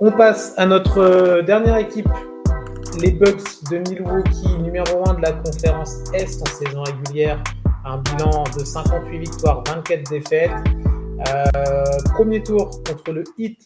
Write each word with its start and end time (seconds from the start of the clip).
On 0.00 0.10
passe 0.10 0.54
à 0.56 0.66
notre 0.66 0.98
euh, 0.98 1.42
dernière 1.42 1.76
équipe, 1.76 2.08
les 3.00 3.12
Bucks 3.12 3.62
de 3.70 3.78
Milwaukee, 3.88 4.58
numéro 4.58 5.08
1 5.08 5.14
de 5.14 5.22
la 5.22 5.32
conférence 5.32 6.02
Est 6.12 6.42
en 6.42 6.46
saison 6.46 6.82
régulière. 6.82 7.42
Un 7.84 7.98
bilan 7.98 8.44
de 8.58 8.64
58 8.64 9.18
victoires, 9.18 9.62
24 9.66 10.10
défaites. 10.10 10.50
Euh, 11.28 11.44
premier 12.12 12.42
tour 12.42 12.82
contre 12.82 13.12
le 13.12 13.22
Heat 13.38 13.58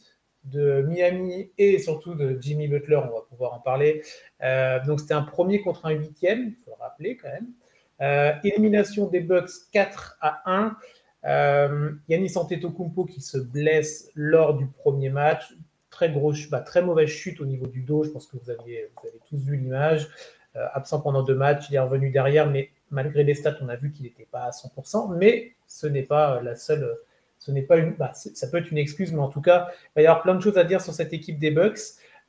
de 0.45 0.83
Miami 0.83 1.51
et 1.57 1.79
surtout 1.79 2.15
de 2.15 2.37
Jimmy 2.41 2.69
Butler, 2.69 2.97
on 2.97 3.15
va 3.15 3.23
pouvoir 3.29 3.55
en 3.55 3.61
parler. 3.61 4.03
Euh, 4.43 4.79
donc 4.85 5.01
c'était 5.01 5.15
un 5.15 5.23
premier 5.23 5.63
contre 5.63 5.87
un 5.87 5.93
huitième, 5.93 6.49
il 6.49 6.57
faut 6.65 6.73
le 6.77 6.83
rappeler 6.83 7.17
quand 7.17 7.29
même. 7.29 8.41
Élimination 8.45 9.09
des 9.09 9.21
Bucks 9.21 9.51
4 9.73 10.19
à 10.21 10.43
1. 10.45 10.77
Euh, 11.25 11.91
Yannis 12.09 12.37
Antetokounmpo 12.37 13.05
qui 13.05 13.21
se 13.21 13.39
blesse 13.39 14.11
lors 14.15 14.55
du 14.55 14.67
premier 14.67 15.11
match. 15.11 15.53
Très, 15.99 16.13
gros, 16.13 16.33
bah, 16.49 16.61
très 16.61 16.81
mauvaise 16.81 17.09
chute 17.09 17.41
au 17.41 17.45
niveau 17.45 17.67
du 17.67 17.81
dos. 17.81 18.05
Je 18.05 18.11
pense 18.11 18.29
que 18.29 18.37
vous, 18.37 18.51
avez 18.51 18.89
tous 19.29 19.37
vu 19.37 19.57
l'image. 19.57 20.09
Euh, 20.55 20.65
absent 20.73 21.01
pendant 21.01 21.25
deux 21.25 21.35
matchs, 21.35 21.71
il 21.71 21.75
est 21.75 21.81
revenu 21.81 22.11
derrière, 22.11 22.49
mais 22.49 22.71
malgré 22.93 23.25
les 23.25 23.35
stats, 23.35 23.57
on 23.63 23.69
a 23.69 23.75
vu 23.75 23.91
qu'il 23.91 24.05
n'était 24.05 24.29
pas 24.31 24.43
à 24.43 24.51
100%. 24.51 25.17
Mais 25.17 25.55
ce 25.67 25.89
n'est 25.89 26.05
pas 26.05 26.41
la 26.41 26.55
seule. 26.55 26.97
Ce 27.41 27.51
n'est 27.51 27.63
pas 27.63 27.79
une. 27.79 27.95
Bah, 27.95 28.13
ça 28.15 28.47
peut 28.47 28.59
être 28.59 28.71
une 28.71 28.79
excuse, 28.79 29.13
mais 29.13 29.19
en 29.19 29.29
tout 29.29 29.41
cas, 29.41 29.71
il 29.73 29.91
va 29.97 30.03
y 30.03 30.07
avoir 30.07 30.23
plein 30.23 30.37
de 30.37 30.41
choses 30.41 30.57
à 30.57 30.63
dire 30.63 30.81
sur 30.81 30.95
cette 30.95 31.13
équipe 31.13 31.41
des 31.41 31.51
Bucks. 31.51 31.81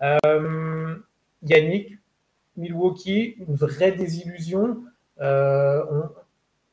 Euh, 0.02 0.96
Yannick, 1.44 2.00
Milwaukee, 2.58 3.36
une 3.48 3.54
vraie 3.54 3.92
désillusion. 3.92 4.82
Euh, 5.22 5.84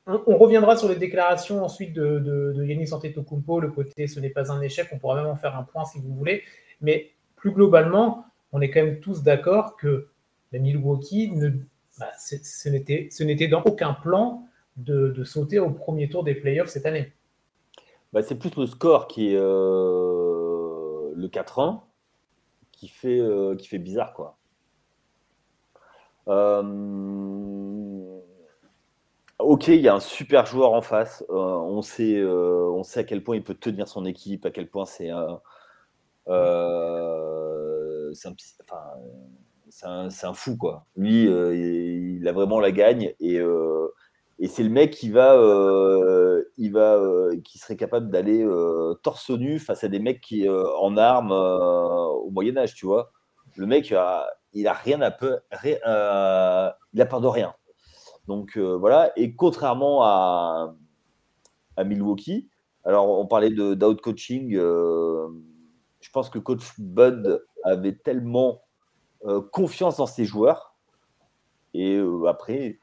on, 0.06 0.38
reviendra 0.38 0.78
sur 0.78 0.88
les 0.88 0.96
déclarations 0.96 1.62
ensuite 1.62 1.92
de, 1.92 2.20
de, 2.20 2.54
de 2.56 2.94
Antetokounmpo, 2.94 3.60
le 3.60 3.70
côté 3.70 4.06
ce 4.06 4.18
n'est 4.18 4.30
pas 4.30 4.50
un 4.50 4.62
échec, 4.62 4.88
on 4.92 4.98
pourra 4.98 5.16
même 5.16 5.26
en 5.26 5.36
faire 5.36 5.58
un 5.58 5.64
point 5.64 5.84
si 5.84 5.98
vous 5.98 6.14
voulez, 6.14 6.42
mais 6.80 7.12
plus 7.36 7.52
globalement, 7.52 8.26
on 8.52 8.60
est 8.60 8.70
quand 8.70 8.84
même 8.84 9.00
tous 9.00 9.22
d'accord 9.22 9.76
que 9.76 10.08
la 10.52 10.58
Milwaukee, 10.58 11.30
ne, 11.32 11.50
bah, 11.98 12.10
ce 12.16 12.68
n'était 13.24 13.48
dans 13.48 13.62
aucun 13.62 13.94
plan 13.94 14.46
de, 14.76 15.24
sauter 15.24 15.58
au 15.58 15.70
premier 15.70 16.08
tour 16.08 16.24
des 16.24 16.34
playoffs 16.34 16.68
cette 16.68 16.86
année. 16.86 17.12
Bah, 18.12 18.22
c'est 18.22 18.38
plus 18.38 18.54
le 18.56 18.66
score 18.66 19.08
qui 19.08 19.32
est 19.32 19.36
euh, 19.36 21.12
le 21.14 21.28
4-1 21.28 21.80
qui 22.72 22.88
fait, 22.88 23.18
euh, 23.18 23.56
qui 23.56 23.68
fait 23.68 23.78
bizarre. 23.78 24.12
quoi. 24.14 24.36
Euh, 26.28 26.62
Ok, 29.38 29.68
il 29.68 29.80
y 29.80 29.88
a 29.88 29.94
un 29.94 30.00
super 30.00 30.46
joueur 30.46 30.72
en 30.72 30.80
face. 30.80 31.22
On, 31.28 31.82
sait, 31.82 32.24
on 32.24 32.82
sait 32.82 33.00
à 33.00 33.04
quel 33.04 33.22
point 33.22 33.36
il 33.36 33.44
peut 33.44 33.54
tenir 33.54 33.86
son 33.86 34.06
équipe, 34.06 34.46
à 34.46 34.50
quel 34.50 34.66
point 34.66 34.86
c'est 34.86 35.10
euh, 36.28 38.12
c'est 38.14 38.28
un, 40.26 40.34
fou. 40.34 40.56
Quoi. 40.56 40.86
Lui, 40.96 41.24
il, 41.24 42.18
il, 42.20 42.28
a 42.28 42.32
vraiment 42.32 42.60
la 42.60 42.72
gagne 42.72 43.14
et, 43.20 43.40
et 44.38 44.48
c'est 44.48 44.62
le 44.62 44.70
mec 44.70 44.92
qui, 44.92 45.10
va, 45.10 45.36
qui 47.44 47.58
serait 47.58 47.76
capable 47.76 48.10
d'aller 48.10 48.46
torse 49.02 49.30
nu 49.30 49.58
face 49.58 49.84
à 49.84 49.88
des 49.88 49.98
mecs 49.98 50.20
qui, 50.20 50.48
en 50.48 50.96
armes 50.96 51.32
au 51.32 52.30
Moyen-Âge, 52.30 52.74
tu 52.74 52.86
vois. 52.86 53.12
Le 53.56 53.66
mec, 53.66 53.94
il 54.52 54.66
a 54.66 54.72
rien 54.72 55.00
à 55.02 55.10
peu, 55.10 55.38
rien, 55.50 55.76
il 56.94 57.02
a 57.02 57.06
peur 57.06 57.20
de 57.20 57.28
rien. 57.28 57.54
Donc 58.26 58.56
euh, 58.56 58.76
voilà, 58.76 59.12
et 59.16 59.34
contrairement 59.34 60.02
à, 60.02 60.74
à, 61.76 61.84
Milwaukee, 61.84 62.48
alors 62.84 63.08
on 63.08 63.26
parlait 63.26 63.50
d'out 63.50 64.00
coaching, 64.00 64.56
euh, 64.56 65.28
pense 66.16 66.30
que 66.30 66.38
coach 66.38 66.64
Bud 66.78 67.44
avait 67.62 67.92
tellement 67.92 68.62
euh, 69.26 69.42
confiance 69.52 69.98
dans 69.98 70.06
ses 70.06 70.24
joueurs, 70.24 70.74
et 71.74 71.96
euh, 71.96 72.24
après, 72.26 72.78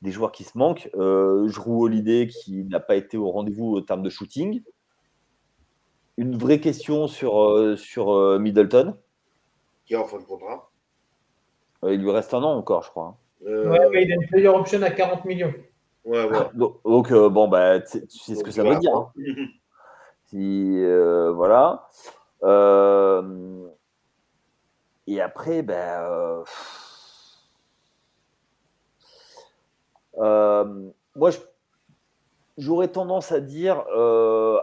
des 0.00 0.10
joueurs 0.10 0.32
qui 0.32 0.44
se 0.44 0.56
manquent, 0.56 0.88
euh, 0.94 1.46
je 1.48 1.60
roule 1.60 1.90
l'idée 1.90 2.28
qui 2.28 2.64
n'a 2.64 2.80
pas 2.80 2.96
été 2.96 3.18
au 3.18 3.30
rendez-vous 3.30 3.74
au 3.74 3.82
terme 3.82 4.02
de 4.02 4.08
shooting. 4.08 4.62
Une 6.16 6.38
vraie 6.38 6.60
question 6.60 7.08
sur, 7.08 7.42
euh, 7.42 7.76
sur 7.76 8.38
Middleton. 8.40 8.96
Qui 9.84 9.92
est 9.92 9.96
en 9.96 10.06
fin 10.06 10.18
de 10.18 10.24
contrat. 10.24 10.70
il 11.82 12.00
lui 12.00 12.10
reste 12.10 12.32
un 12.32 12.42
an 12.42 12.56
encore, 12.56 12.84
je 12.84 12.88
crois. 12.88 13.04
Hein. 13.04 13.46
Euh... 13.46 13.70
Ouais, 13.70 13.90
mais 13.92 14.04
il 14.04 14.12
a 14.12 14.14
une 14.14 14.26
player 14.26 14.48
option 14.48 14.80
à 14.80 14.90
40 14.90 15.26
millions. 15.26 15.52
Ouais, 16.06 16.24
ouais. 16.24 16.38
Donc, 16.54 16.82
donc 16.84 17.12
euh, 17.12 17.28
bon, 17.28 17.48
bah, 17.48 17.80
tu 17.80 18.00
sais 18.08 18.34
ce 18.34 18.42
que 18.42 18.50
ça 18.50 18.62
veut 18.62 18.78
dire. 18.78 18.96
Hein. 18.96 19.12
si, 20.24 20.78
euh, 20.78 21.32
voilà. 21.32 21.86
Euh, 22.42 23.68
et 25.06 25.20
après, 25.20 25.62
ben. 25.62 26.44
moi, 31.14 31.30
j'aurais 32.56 32.88
tendance 32.88 33.32
à 33.32 33.40
dire, 33.40 33.84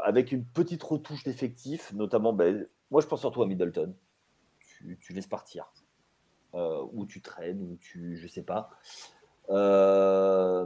avec 0.03 0.31
une 0.31 0.45
petite 0.45 0.83
retouche 0.83 1.23
d'effectif, 1.23 1.93
notamment, 1.93 2.33
ben, 2.33 2.67
moi, 2.91 3.01
je 3.01 3.07
pense 3.07 3.21
surtout 3.21 3.41
à 3.41 3.47
Middleton. 3.47 3.95
Tu, 4.99 5.13
laisses 5.13 5.27
partir 5.27 5.71
euh, 6.53 6.85
où 6.93 7.05
tu 7.05 7.21
traînes, 7.21 7.61
ou 7.61 7.77
tu, 7.77 8.17
je 8.17 8.27
sais 8.27 8.43
pas. 8.43 8.69
Euh, 9.49 10.65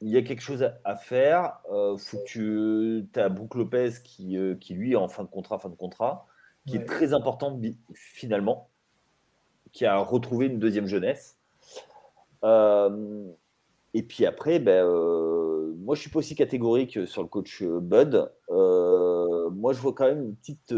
il 0.00 0.10
y 0.10 0.16
a 0.16 0.22
quelque 0.22 0.42
chose 0.42 0.68
à, 0.84 0.96
faire. 0.96 1.58
Euh, 1.72 1.96
faut 1.96 2.18
que 2.18 3.00
tu 3.00 3.08
as 3.18 3.28
Brook 3.28 3.54
Lopez 3.54 3.90
qui, 4.04 4.36
euh, 4.36 4.54
qui, 4.54 4.74
lui, 4.74 4.92
est 4.92 4.96
en 4.96 5.08
fin 5.08 5.24
de 5.24 5.28
contrat, 5.28 5.58
fin 5.58 5.70
de 5.70 5.74
contrat, 5.74 6.26
qui 6.66 6.76
ouais. 6.76 6.82
est 6.82 6.86
très 6.86 7.14
important 7.14 7.58
finalement, 7.94 8.68
qui 9.72 9.86
a 9.86 9.98
retrouvé 9.98 10.46
une 10.46 10.58
deuxième 10.58 10.86
jeunesse. 10.86 11.38
Euh, 12.44 13.26
et 13.94 14.02
puis 14.02 14.26
après, 14.26 14.58
ben, 14.58 14.84
moi, 15.78 15.94
je 15.94 16.02
suis 16.02 16.10
pas 16.10 16.18
aussi 16.18 16.34
catégorique 16.34 17.06
sur 17.06 17.22
le 17.22 17.28
coach 17.28 17.62
Bud. 17.62 18.30
moi, 18.50 19.72
je 19.72 19.80
vois 19.80 19.94
quand 19.94 20.06
même 20.06 20.22
une 20.22 20.36
petite 20.36 20.74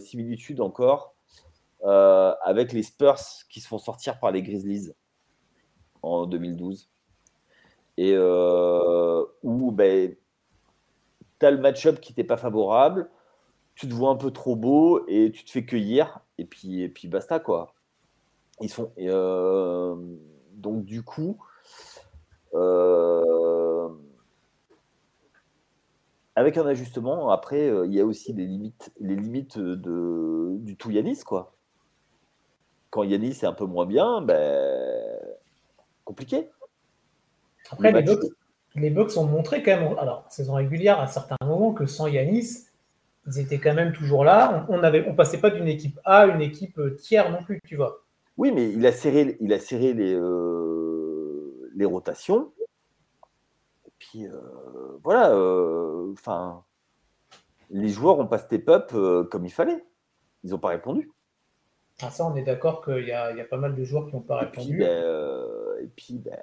similitude 0.00 0.60
encore 0.60 1.14
avec 1.82 2.72
les 2.72 2.82
Spurs 2.82 3.20
qui 3.48 3.60
se 3.60 3.68
font 3.68 3.78
sortir 3.78 4.20
par 4.20 4.32
les 4.32 4.42
Grizzlies 4.42 4.92
en 6.02 6.26
2012. 6.26 6.90
Et 8.00 8.14
euh, 8.14 9.22
où 9.42 9.72
ben, 9.72 10.16
tu 11.38 11.44
as 11.44 11.50
le 11.50 11.58
match-up 11.58 12.00
qui 12.00 12.12
n'était 12.12 12.24
pas 12.24 12.38
favorable, 12.38 13.10
tu 13.74 13.86
te 13.86 13.92
vois 13.92 14.08
un 14.08 14.16
peu 14.16 14.30
trop 14.30 14.56
beau 14.56 15.04
et 15.06 15.30
tu 15.30 15.44
te 15.44 15.50
fais 15.50 15.66
cueillir, 15.66 16.20
et 16.38 16.46
puis, 16.46 16.80
et 16.80 16.88
puis 16.88 17.08
basta 17.08 17.40
quoi. 17.40 17.74
Ils 18.62 18.70
sont, 18.70 18.90
et 18.96 19.08
euh, 19.10 19.94
donc 20.52 20.86
du 20.86 21.02
coup, 21.02 21.44
euh, 22.54 23.88
avec 26.36 26.56
un 26.56 26.66
ajustement, 26.66 27.28
après, 27.28 27.70
il 27.84 27.92
y 27.92 28.00
a 28.00 28.06
aussi 28.06 28.32
les 28.32 28.46
limites, 28.46 28.92
les 28.98 29.16
limites 29.16 29.58
de, 29.58 30.56
du 30.60 30.76
tout 30.78 30.90
Yanis, 30.90 31.20
quoi 31.20 31.52
quand 32.88 33.04
Yanis 33.04 33.38
est 33.42 33.44
un 33.44 33.52
peu 33.52 33.66
moins 33.66 33.86
bien, 33.86 34.20
ben, 34.20 35.16
compliqué. 36.04 36.50
Après, 37.70 37.92
les, 37.92 38.02
Bucks, 38.02 38.24
les 38.74 38.90
Bucks 38.90 39.16
ont 39.16 39.24
montré 39.24 39.62
quand 39.62 39.76
même, 39.76 39.98
alors, 39.98 40.26
saison 40.28 40.54
régulière, 40.54 41.00
à 41.00 41.06
certains 41.06 41.36
moments, 41.44 41.72
que 41.72 41.86
sans 41.86 42.06
Yanis, 42.06 42.66
ils 43.26 43.38
étaient 43.38 43.58
quand 43.58 43.74
même 43.74 43.92
toujours 43.92 44.24
là. 44.24 44.66
On 44.68 44.78
ne 44.78 45.08
on 45.08 45.14
passait 45.14 45.38
pas 45.38 45.50
d'une 45.50 45.68
équipe 45.68 45.98
A 46.04 46.20
à 46.20 46.26
une 46.26 46.40
équipe 46.40 46.80
tiers 46.96 47.30
non 47.30 47.42
plus, 47.42 47.60
tu 47.66 47.76
vois. 47.76 48.04
Oui, 48.36 48.52
mais 48.52 48.70
il 48.70 48.84
a 48.86 48.92
serré, 48.92 49.36
il 49.40 49.52
a 49.52 49.58
serré 49.58 49.92
les, 49.92 50.14
euh, 50.14 51.70
les 51.74 51.84
rotations. 51.84 52.52
Et 53.86 53.92
puis, 53.98 54.26
euh, 54.26 54.32
voilà, 55.02 55.28
enfin, 56.12 56.64
euh, 57.32 57.36
les 57.70 57.88
joueurs 57.88 58.16
n'ont 58.16 58.26
pas 58.26 58.38
step 58.38 58.68
up 58.68 58.90
euh, 58.94 59.24
comme 59.24 59.44
il 59.46 59.52
fallait. 59.52 59.84
Ils 60.44 60.50
n'ont 60.50 60.58
pas 60.58 60.68
répondu. 60.68 61.10
Ah, 62.02 62.10
ça, 62.10 62.24
on 62.24 62.34
est 62.34 62.42
d'accord 62.42 62.82
qu'il 62.82 63.04
y, 63.04 63.08
y, 63.08 63.12
a 63.12 63.44
pas 63.44 63.58
mal 63.58 63.74
de 63.74 63.84
joueurs 63.84 64.06
qui 64.06 64.14
n'ont 64.14 64.22
pas 64.22 64.38
répondu. 64.38 64.76
Puis, 64.76 64.78
ben, 64.78 64.88
euh, 64.88 65.82
et, 65.82 65.86
puis 65.88 66.18
ben... 66.18 66.38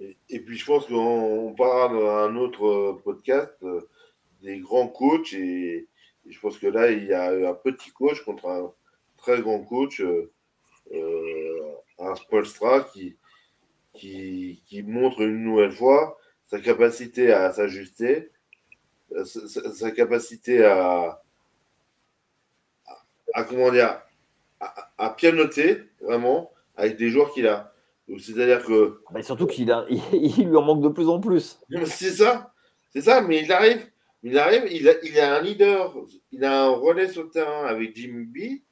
et, 0.00 0.40
puis, 0.40 0.56
je 0.56 0.64
pense 0.64 0.86
qu'on 0.86 1.54
parlera 1.56 1.88
dans 1.88 2.08
un 2.32 2.36
autre 2.36 3.00
podcast 3.04 3.52
euh, 3.62 3.88
des 4.42 4.58
grands 4.58 4.88
coachs. 4.88 5.32
Et, 5.34 5.86
je 6.28 6.38
pense 6.40 6.58
que 6.58 6.66
là, 6.66 6.90
il 6.90 7.06
y 7.06 7.12
a 7.12 7.50
un 7.50 7.54
petit 7.54 7.90
coach 7.90 8.22
contre 8.24 8.48
un 8.48 8.72
très 9.18 9.40
grand 9.40 9.60
coach, 9.60 10.00
euh, 10.00 10.30
un 11.98 12.14
Spolstra, 12.14 12.82
qui, 12.92 13.16
qui, 13.94 14.82
montre 14.86 15.22
une 15.22 15.44
nouvelle 15.44 15.72
fois 15.72 16.18
sa 16.46 16.60
capacité 16.60 17.32
à 17.32 17.52
s'ajuster, 17.52 18.30
sa, 19.24 19.72
sa, 19.72 19.90
capacité 19.90 20.64
à 20.64 21.22
à 23.34 23.44
comment 23.44 23.70
dire, 23.70 24.00
à, 24.60 24.90
à 24.98 25.10
pianoter 25.10 25.82
vraiment 26.00 26.52
avec 26.76 26.96
des 26.96 27.10
joueurs 27.10 27.32
qu'il 27.32 27.46
a. 27.46 27.69
C'est-à-dire 28.18 28.64
que. 28.64 29.00
Mais 29.12 29.22
surtout 29.22 29.46
qu'il 29.46 29.70
a, 29.70 29.86
il, 29.88 30.00
il, 30.12 30.48
lui 30.48 30.56
en 30.56 30.62
manque 30.62 30.82
de 30.82 30.88
plus 30.88 31.08
en 31.08 31.20
plus. 31.20 31.58
C'est 31.86 32.10
ça, 32.10 32.52
c'est 32.90 33.02
ça, 33.02 33.20
mais 33.20 33.42
il 33.42 33.52
arrive 33.52 33.86
Il 34.22 34.36
arrive, 34.38 34.66
il 34.70 34.88
a, 34.88 34.94
il 35.04 35.18
a 35.18 35.36
un 35.36 35.40
leader, 35.42 35.94
il 36.32 36.44
a 36.44 36.64
un 36.64 36.70
relais 36.70 37.08
sur 37.08 37.22
le 37.22 37.30
terrain 37.30 37.66
avec 37.66 37.94
Jimmy 37.94 38.24
B. 38.24 38.62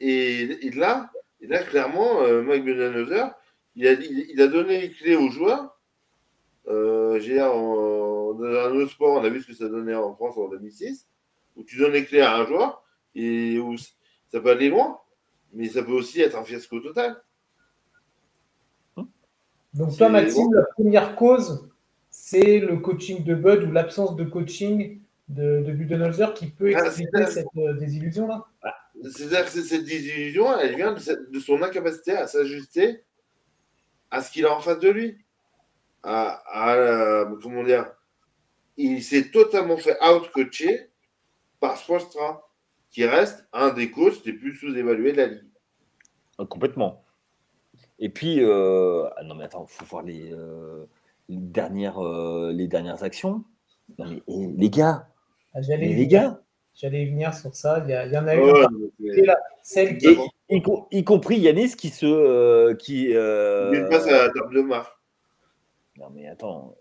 Et, 0.00 0.70
là, 0.74 1.10
et 1.40 1.46
là, 1.46 1.62
clairement, 1.62 2.22
euh, 2.22 2.42
Mike 2.42 2.64
Budenholzer, 2.64 3.34
il 3.76 3.86
a, 3.86 3.92
il, 3.92 4.40
a 4.40 4.46
donné 4.46 4.80
les 4.80 4.90
clés 4.90 5.16
aux 5.16 5.30
joueurs. 5.30 5.78
Euh, 6.66 7.18
dans 7.18 8.44
un 8.44 8.74
autre 8.74 8.90
sport, 8.90 9.20
on 9.20 9.24
a 9.24 9.28
vu 9.28 9.42
ce 9.42 9.48
que 9.48 9.54
ça 9.54 9.68
donnait 9.68 9.94
en 9.94 10.14
France 10.14 10.36
en 10.36 10.48
2006, 10.48 11.06
où 11.56 11.62
tu 11.62 11.78
donnes 11.78 11.92
les 11.92 12.04
clés 12.04 12.20
à 12.20 12.36
un 12.36 12.46
joueur 12.46 12.82
et 13.14 13.58
où 13.58 13.76
ça 14.28 14.40
peut 14.40 14.50
aller 14.50 14.68
loin, 14.68 14.98
mais 15.52 15.68
ça 15.68 15.82
peut 15.82 15.92
aussi 15.92 16.20
être 16.20 16.36
un 16.36 16.44
fiasco 16.44 16.80
total. 16.80 17.22
Donc 19.74 19.96
toi, 19.96 20.08
Maxime, 20.08 20.52
la 20.54 20.62
première 20.62 21.16
cause, 21.16 21.68
c'est 22.10 22.60
le 22.60 22.76
coaching 22.76 23.24
de 23.24 23.34
Bud 23.34 23.64
ou 23.64 23.72
l'absence 23.72 24.14
de 24.14 24.24
coaching 24.24 25.00
de, 25.28 25.62
de 25.62 25.72
Budenholzer 25.72 26.32
qui 26.34 26.46
peut 26.46 26.72
ah, 26.76 26.86
expliquer 26.86 27.26
cette 27.26 27.46
euh, 27.56 27.74
désillusion-là 27.74 28.44
ah, 28.62 28.74
C'est-à-dire 29.02 29.44
que 29.44 29.50
cette 29.50 29.84
désillusion, 29.84 30.58
elle 30.58 30.76
vient 30.76 30.92
de, 30.94 31.40
son 31.40 31.62
incapacité 31.62 32.12
à 32.12 32.26
s'ajuster 32.26 33.02
à 34.10 34.22
ce 34.22 34.30
qu'il 34.30 34.46
a 34.46 34.54
en 34.54 34.60
face 34.60 34.78
de 34.78 34.90
lui. 34.90 35.18
À, 36.04 37.26
comment 37.42 37.64
dire 37.64 37.90
Il 38.76 39.02
s'est 39.02 39.30
totalement 39.30 39.78
fait 39.78 39.96
out-coacher 40.04 40.90
par 41.58 41.78
Spolstra, 41.78 42.48
qui 42.90 43.06
reste 43.06 43.46
un 43.52 43.70
des 43.70 43.90
coachs 43.90 44.24
les 44.24 44.34
plus 44.34 44.54
sous-évalués 44.54 45.12
de 45.12 45.16
la 45.16 45.26
ligue. 45.26 45.44
Ah, 46.38 46.44
complètement. 46.44 47.03
Et 47.98 48.08
puis, 48.08 48.38
euh, 48.40 49.08
ah 49.16 49.22
non 49.22 49.34
mais 49.34 49.44
attends, 49.44 49.66
il 49.68 49.72
faut 49.72 49.84
voir 49.84 50.02
les, 50.02 50.32
euh, 50.32 50.84
dernières, 51.28 52.04
euh, 52.04 52.52
les 52.52 52.66
dernières 52.66 53.02
actions. 53.04 53.44
Non 53.98 54.06
mais 54.08 54.22
les 54.28 54.70
gars, 54.70 55.08
ah, 55.54 55.60
les 55.60 56.06
gars, 56.06 56.40
j'allais 56.74 57.04
venir 57.04 57.34
sur 57.34 57.54
ça. 57.54 57.84
Il 57.86 57.90
y, 57.90 58.18
en 58.18 58.26
a 58.26 58.34
une, 58.34 59.34
celle 59.62 59.98
qui, 59.98 60.16
y, 60.90 61.04
compris 61.04 61.38
Yanis 61.38 61.76
qui 61.76 61.90
se, 61.90 62.72
qui. 62.74 63.10
Il 63.10 63.88
passe 63.90 64.06
à 64.06 64.26
la 64.26 64.30
table 64.30 64.54
de 64.54 64.62
marque. 64.62 64.96
Non 65.98 66.10
mais 66.10 66.26
attends, 66.26 66.74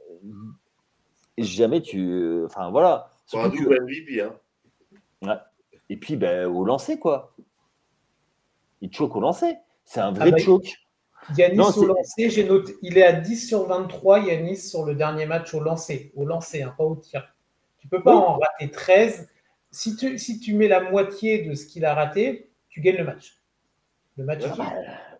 jamais 1.37 1.81
tu, 1.81 2.43
enfin 2.45 2.71
voilà. 2.71 3.11
un 3.33 3.49
double 3.49 3.81
MVP, 3.83 4.21
hein. 4.21 4.33
Ouais. 5.21 5.37
Et 5.89 5.97
puis 5.97 6.15
ben, 6.15 6.47
au 6.47 6.65
lancer 6.65 6.97
quoi. 6.97 7.35
Il 8.81 8.93
choque 8.93 9.15
au 9.15 9.21
lancer. 9.21 9.57
C'est 9.85 9.99
un 9.99 10.11
vrai 10.11 10.29
ah 10.29 10.31
bah, 10.31 10.37
choke. 10.37 10.82
Yanis 11.37 11.77
au 11.77 11.85
lancer, 11.85 12.29
j'ai 12.29 12.43
noté, 12.43 12.75
il 12.81 12.97
est 12.97 13.03
à 13.03 13.13
10 13.13 13.47
sur 13.47 13.67
23, 13.67 14.19
Yanis, 14.19 14.57
sur 14.57 14.85
le 14.85 14.95
dernier 14.95 15.25
match 15.25 15.53
au 15.53 15.59
lancer, 15.59 16.11
au 16.15 16.25
lancer, 16.25 16.61
hein, 16.61 16.73
pas 16.77 16.83
au 16.83 16.95
tir. 16.95 17.33
Tu 17.79 17.87
peux 17.87 18.01
pas 18.01 18.15
en 18.15 18.37
rater 18.37 18.71
13. 18.71 19.29
Si 19.71 19.95
tu, 19.95 20.17
si 20.17 20.39
tu 20.39 20.53
mets 20.53 20.67
la 20.67 20.81
moitié 20.89 21.43
de 21.43 21.55
ce 21.55 21.65
qu'il 21.65 21.85
a 21.85 21.93
raté, 21.93 22.51
tu 22.69 22.81
gagnes 22.81 22.97
le 22.97 23.03
match. 23.03 23.41
Le 24.17 24.25
match 24.25 24.43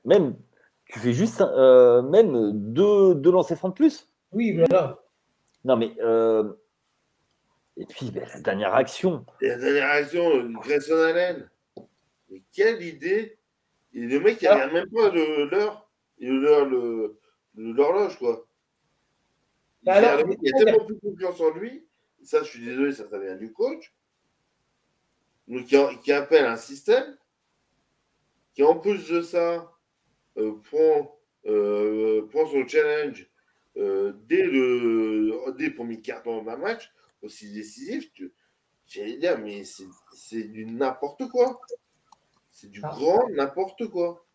Même, 0.05 0.35
tu 0.85 1.00
fais 1.00 1.13
juste 1.13 1.41
euh, 1.41 2.01
même 2.03 2.51
deux, 2.53 3.15
deux 3.15 3.31
lancers 3.31 3.57
francs 3.57 3.71
de 3.71 3.75
plus. 3.75 4.09
Oui, 4.31 4.55
voilà. 4.55 5.00
Non, 5.65 5.75
mais. 5.75 5.91
Euh, 6.01 6.53
et 7.77 7.85
puis, 7.85 8.11
ben, 8.11 8.27
la 8.31 8.39
dernière 8.41 8.75
action. 8.75 9.25
la 9.41 9.57
dernière 9.57 9.89
action, 9.89 10.50
Grayson 10.61 10.97
Allen. 10.97 11.50
Mais 12.29 12.41
quelle 12.51 12.81
idée 12.81 13.38
Et 13.94 14.01
le 14.01 14.19
mec, 14.19 14.41
il 14.41 14.47
a 14.47 14.67
même 14.67 14.89
pas 14.89 15.09
de 16.25 16.39
l'heure 16.39 16.67
l'horloge, 17.55 18.17
quoi. 18.17 18.47
Bah 19.83 19.99
il, 19.99 20.05
alors, 20.05 20.29
il, 20.41 20.53
a 20.53 20.57
tellement 20.57 20.85
plus 20.85 20.99
confiance 20.99 21.39
en 21.41 21.51
lui, 21.51 21.85
ça, 22.23 22.41
je 22.41 22.49
suis 22.49 22.63
désolé, 22.63 22.93
ça, 22.93 23.05
vient 23.17 23.35
du 23.35 23.51
coach, 23.51 23.93
donc, 25.47 25.65
qui, 25.65 26.11
appelle 26.11 26.45
un 26.45 26.57
système 26.57 27.17
qui, 28.53 28.63
en 28.63 28.79
plus 28.79 29.09
de 29.09 29.21
ça, 29.21 29.71
euh, 30.37 30.53
prend, 30.63 31.19
euh, 31.45 32.25
prend 32.29 32.45
son 32.47 32.65
challenge 32.65 33.29
euh, 33.75 34.13
dès 34.27 34.43
le 34.43 35.53
dès 35.57 35.67
le 35.67 35.75
premier 35.75 35.99
carton 35.99 36.43
d'un 36.43 36.57
match, 36.57 36.91
aussi 37.21 37.51
décisif, 37.51 38.09
j'allais 38.87 39.17
dire, 39.17 39.37
mais 39.39 39.63
c'est 40.13 40.43
du 40.43 40.65
n'importe 40.65 41.27
quoi. 41.29 41.59
C'est 42.51 42.69
du 42.69 42.79
ah. 42.83 42.89
grand 42.89 43.29
n'importe 43.31 43.87
quoi 43.87 44.25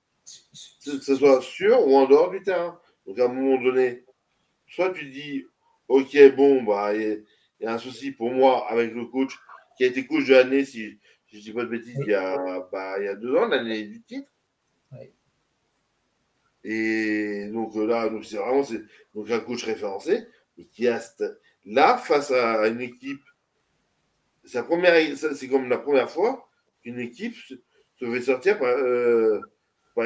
que 0.84 0.98
ce 1.00 1.16
soit 1.16 1.42
sur 1.42 1.86
ou 1.86 1.96
en 1.96 2.06
dehors 2.06 2.30
du 2.30 2.42
terrain. 2.42 2.80
Donc 3.06 3.18
à 3.18 3.24
un 3.24 3.28
moment 3.28 3.60
donné, 3.62 4.04
soit 4.68 4.90
tu 4.90 5.06
dis, 5.06 5.46
ok, 5.88 6.34
bon, 6.36 6.62
bah, 6.62 6.94
il 6.94 7.24
y, 7.60 7.66
a 7.66 7.74
un 7.74 7.78
souci 7.78 8.12
pour 8.12 8.30
moi 8.32 8.70
avec 8.70 8.92
le 8.92 9.06
coach 9.06 9.32
qui 9.76 9.84
a 9.84 9.86
été 9.86 10.06
coach 10.06 10.26
de 10.26 10.34
l'année, 10.34 10.64
si, 10.64 10.98
je 11.32 11.36
ne 11.36 11.42
dis 11.42 11.52
pas 11.52 11.64
de 11.64 11.68
bêtises, 11.68 11.96
il, 12.00 12.10
y 12.10 12.14
a, 12.14 12.68
bah, 12.72 12.96
il 12.98 13.04
y 13.04 13.08
a 13.08 13.14
deux 13.14 13.34
ans, 13.36 13.46
l'année 13.46 13.84
du 13.84 14.02
titre. 14.02 14.28
Et 16.64 17.48
donc 17.52 17.74
là, 17.76 18.10
c'est 18.22 18.36
vraiment 18.36 18.66
donc 19.14 19.30
un 19.30 19.40
coach 19.40 19.64
référencé, 19.64 20.26
qui 20.72 20.88
a 20.88 21.00
là, 21.64 21.96
face 21.96 22.30
à 22.30 22.66
une 22.66 22.80
équipe, 22.80 23.22
c'est 24.44 24.66
comme 24.66 25.68
la 25.68 25.78
première 25.78 26.10
fois 26.10 26.48
qu'une 26.82 26.98
équipe 26.98 27.36
se 27.36 27.54
fait 28.00 28.22
sortir 28.22 28.58
par, 28.58 28.68
euh, 28.68 29.40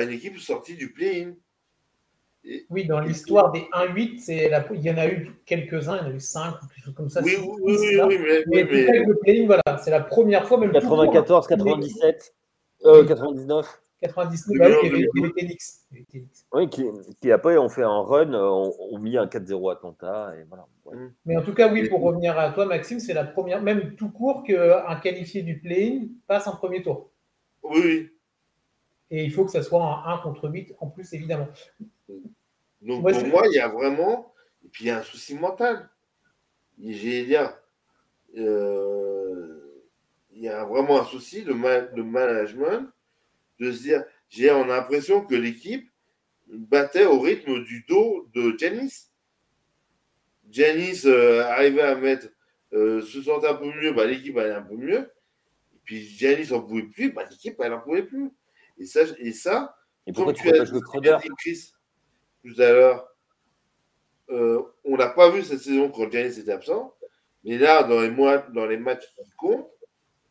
une 0.01 0.11
équipe 0.11 0.39
sortie 0.39 0.77
du 0.77 0.93
play-in. 0.93 1.35
Oui, 2.71 2.87
dans 2.87 2.99
l'histoire 2.99 3.53
des 3.53 3.69
1-8, 3.73 4.25
il 4.75 4.83
y 4.83 4.91
en 4.91 4.99
a 4.99 5.07
eu 5.07 5.31
quelques-uns, 5.47 5.99
il 5.99 6.03
y 6.03 6.07
en 6.09 6.11
a 6.11 6.15
eu 6.15 6.21
5 6.21 6.55
ou 6.55 6.67
quelque 6.67 6.85
chose 6.85 6.95
comme 6.95 7.09
ça. 7.09 7.23
Oui, 7.23 7.37
oui, 7.39 7.57
oui, 7.63 7.99
oui, 8.05 8.19
mais, 8.47 8.65
le 8.65 9.17
play-in, 9.19 9.47
voilà, 9.47 9.79
c'est 9.79 9.93
la 9.93 10.01
première 10.01 10.47
fois. 10.47 10.59
Même 10.59 10.73
94, 10.73 11.47
97, 11.47 12.35
euh, 12.85 13.05
99. 13.05 13.83
99, 14.03 14.59
bah, 14.59 14.69
il 14.83 15.01
y 15.01 15.21
avait 15.21 15.33
Tenix. 15.37 15.87
Oui, 16.53 16.69
qui, 16.69 16.85
qui, 17.21 17.31
après 17.31 17.57
ont 17.57 17.69
fait 17.69 17.85
un 17.85 18.01
run, 18.01 18.35
ont, 18.35 18.99
mis 18.99 19.17
un 19.17 19.27
4-0 19.27 19.71
à 19.71 19.73
Atlanta. 19.75 20.33
Et 20.37 20.45
voilà. 20.49 20.67
Mm. 20.93 21.13
Mais 21.27 21.37
en 21.37 21.43
tout 21.43 21.55
cas, 21.55 21.73
oui, 21.73 21.89
pour 21.89 22.03
revenir 22.03 22.37
à 22.37 22.51
toi, 22.51 22.67
Maxime, 22.67 22.99
c'est 22.99 23.15
la 23.15 23.25
première, 23.25 23.63
même 23.63 23.95
tout 23.95 24.11
court, 24.11 24.43
qu'un 24.43 24.97
qualifié 24.97 25.43
du 25.43 25.61
play-in 25.61 26.09
passe 26.27 26.49
un 26.49 26.53
premier 26.53 26.83
tour. 26.83 27.11
Oui, 27.63 27.81
oui. 27.85 28.11
Et 29.13 29.25
il 29.25 29.31
faut 29.31 29.45
que 29.45 29.51
ça 29.51 29.63
soit 29.63 29.85
un 29.85 30.15
1 30.15 30.19
contre 30.19 30.49
8 30.49 30.75
en 30.81 30.89
plus, 30.89 31.13
évidemment. 31.13 31.49
Donc 32.81 33.09
pour 33.09 33.27
moi, 33.27 33.43
il 33.47 33.55
y 33.55 33.61
a 33.61 33.69
vraiment. 33.69 34.33
Et 34.65 34.69
puis 34.69 34.85
il 34.85 34.89
y 34.89 34.91
a 34.91 34.99
un 34.99 35.03
souci 35.03 35.37
mental. 35.37 35.89
J'ai 36.83 37.25
dire. 37.25 37.55
Euh, 38.37 39.63
il 40.35 40.43
y 40.43 40.49
a 40.49 40.65
vraiment 40.65 40.99
un 40.99 41.05
souci 41.05 41.43
de, 41.43 41.53
management 41.53 42.91
de 43.61 43.71
se 43.71 43.83
dire 43.83 44.05
j'ai 44.31 44.47
l'impression 44.47 45.25
que 45.25 45.35
l'équipe 45.35 45.89
battait 46.47 47.05
au 47.05 47.21
rythme 47.21 47.63
du 47.65 47.85
dos 47.87 48.29
de 48.35 48.57
Janice. 48.59 49.13
Janice 50.51 51.05
euh, 51.05 51.45
arrivait 51.45 51.83
à 51.83 51.95
mettre 51.95 52.29
euh, 52.73 53.03
se 53.03 53.21
sentait 53.21 53.49
un 53.49 53.55
peu 53.55 53.67
mieux, 53.67 53.93
bah, 53.93 54.07
l'équipe 54.07 54.37
allait 54.39 54.55
un 54.55 54.63
peu 54.63 54.77
mieux. 54.77 55.13
Et 55.75 55.79
puis 55.85 56.03
Janice 56.03 56.51
n'en 56.51 56.63
pouvait 56.63 56.85
plus, 56.85 57.13
bah, 57.13 57.25
l'équipe 57.31 57.61
elle 57.61 57.73
n'en 57.73 57.81
pouvait 57.81 58.03
plus. 58.03 58.31
Et 58.83 58.87
ça, 58.87 59.03
et 59.19 59.33
ça 59.33 59.77
et 60.09 60.13
pourquoi 60.13 60.33
tu 60.33 60.49
as, 60.49 60.65
dit 60.65 61.29
Chris 61.39 61.73
tout 62.45 62.61
à 62.61 62.73
l'heure, 62.73 63.09
euh, 64.31 64.61
on 64.83 64.97
n'a 64.97 65.09
pas 65.09 65.31
vu 65.31 65.45
cette 65.45 65.61
saison 65.61 65.89
quand 65.89 66.11
Giannis 66.11 66.41
était 66.41 66.51
absent, 66.51 66.93
mais 67.45 67.59
là, 67.59 67.85
dans 67.85 68.01
les 68.01 68.11
mois, 68.11 68.39
dans 68.39 68.67
les 68.67 68.77
matchs 68.77 69.07
qui 69.15 69.31
comptent, 69.37 69.71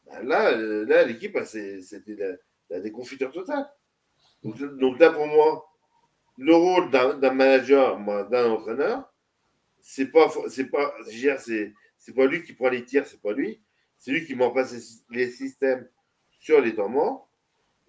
bah 0.06 0.22
là, 0.22 0.52
euh, 0.52 0.86
là 0.86 1.06
l'équipe, 1.06 1.38
c'était 1.46 2.16
la, 2.16 2.32
la, 2.70 2.82
déconfiture 2.82 3.32
totale. 3.32 3.72
Donc, 4.44 5.00
là, 5.00 5.12
pour 5.12 5.28
moi, 5.28 5.66
le 6.38 6.54
rôle 6.54 6.92
d'un 6.92 7.32
manager, 7.32 7.98
d'un 8.30 8.52
entraîneur, 8.52 9.10
c'est 9.80 10.08
pas, 10.08 10.30
c'est 10.50 10.66
pas, 10.66 10.94
c'est 11.06 12.14
pas 12.14 12.26
lui 12.26 12.44
qui 12.44 12.52
prend 12.52 12.68
les 12.68 12.84
tirs, 12.84 13.08
c'est 13.08 13.22
pas 13.22 13.32
lui, 13.32 13.62
c'est 13.98 14.12
lui 14.12 14.26
qui 14.26 14.36
met 14.36 14.44
en 14.44 14.52
place 14.52 14.76
les 15.10 15.32
systèmes 15.32 15.88
sur 16.42 16.60
les 16.60 16.76
temps 16.76 16.90
morts. 16.90 17.31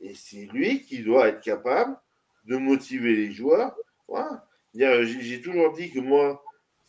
Et 0.03 0.15
c'est 0.15 0.47
lui 0.53 0.83
qui 0.83 1.03
doit 1.03 1.29
être 1.29 1.41
capable 1.41 1.97
de 2.45 2.57
motiver 2.57 3.15
les 3.15 3.31
joueurs. 3.31 3.75
J'ai 4.75 5.41
toujours 5.41 5.73
dit 5.73 5.91
que 5.93 6.01
moi, 6.01 6.45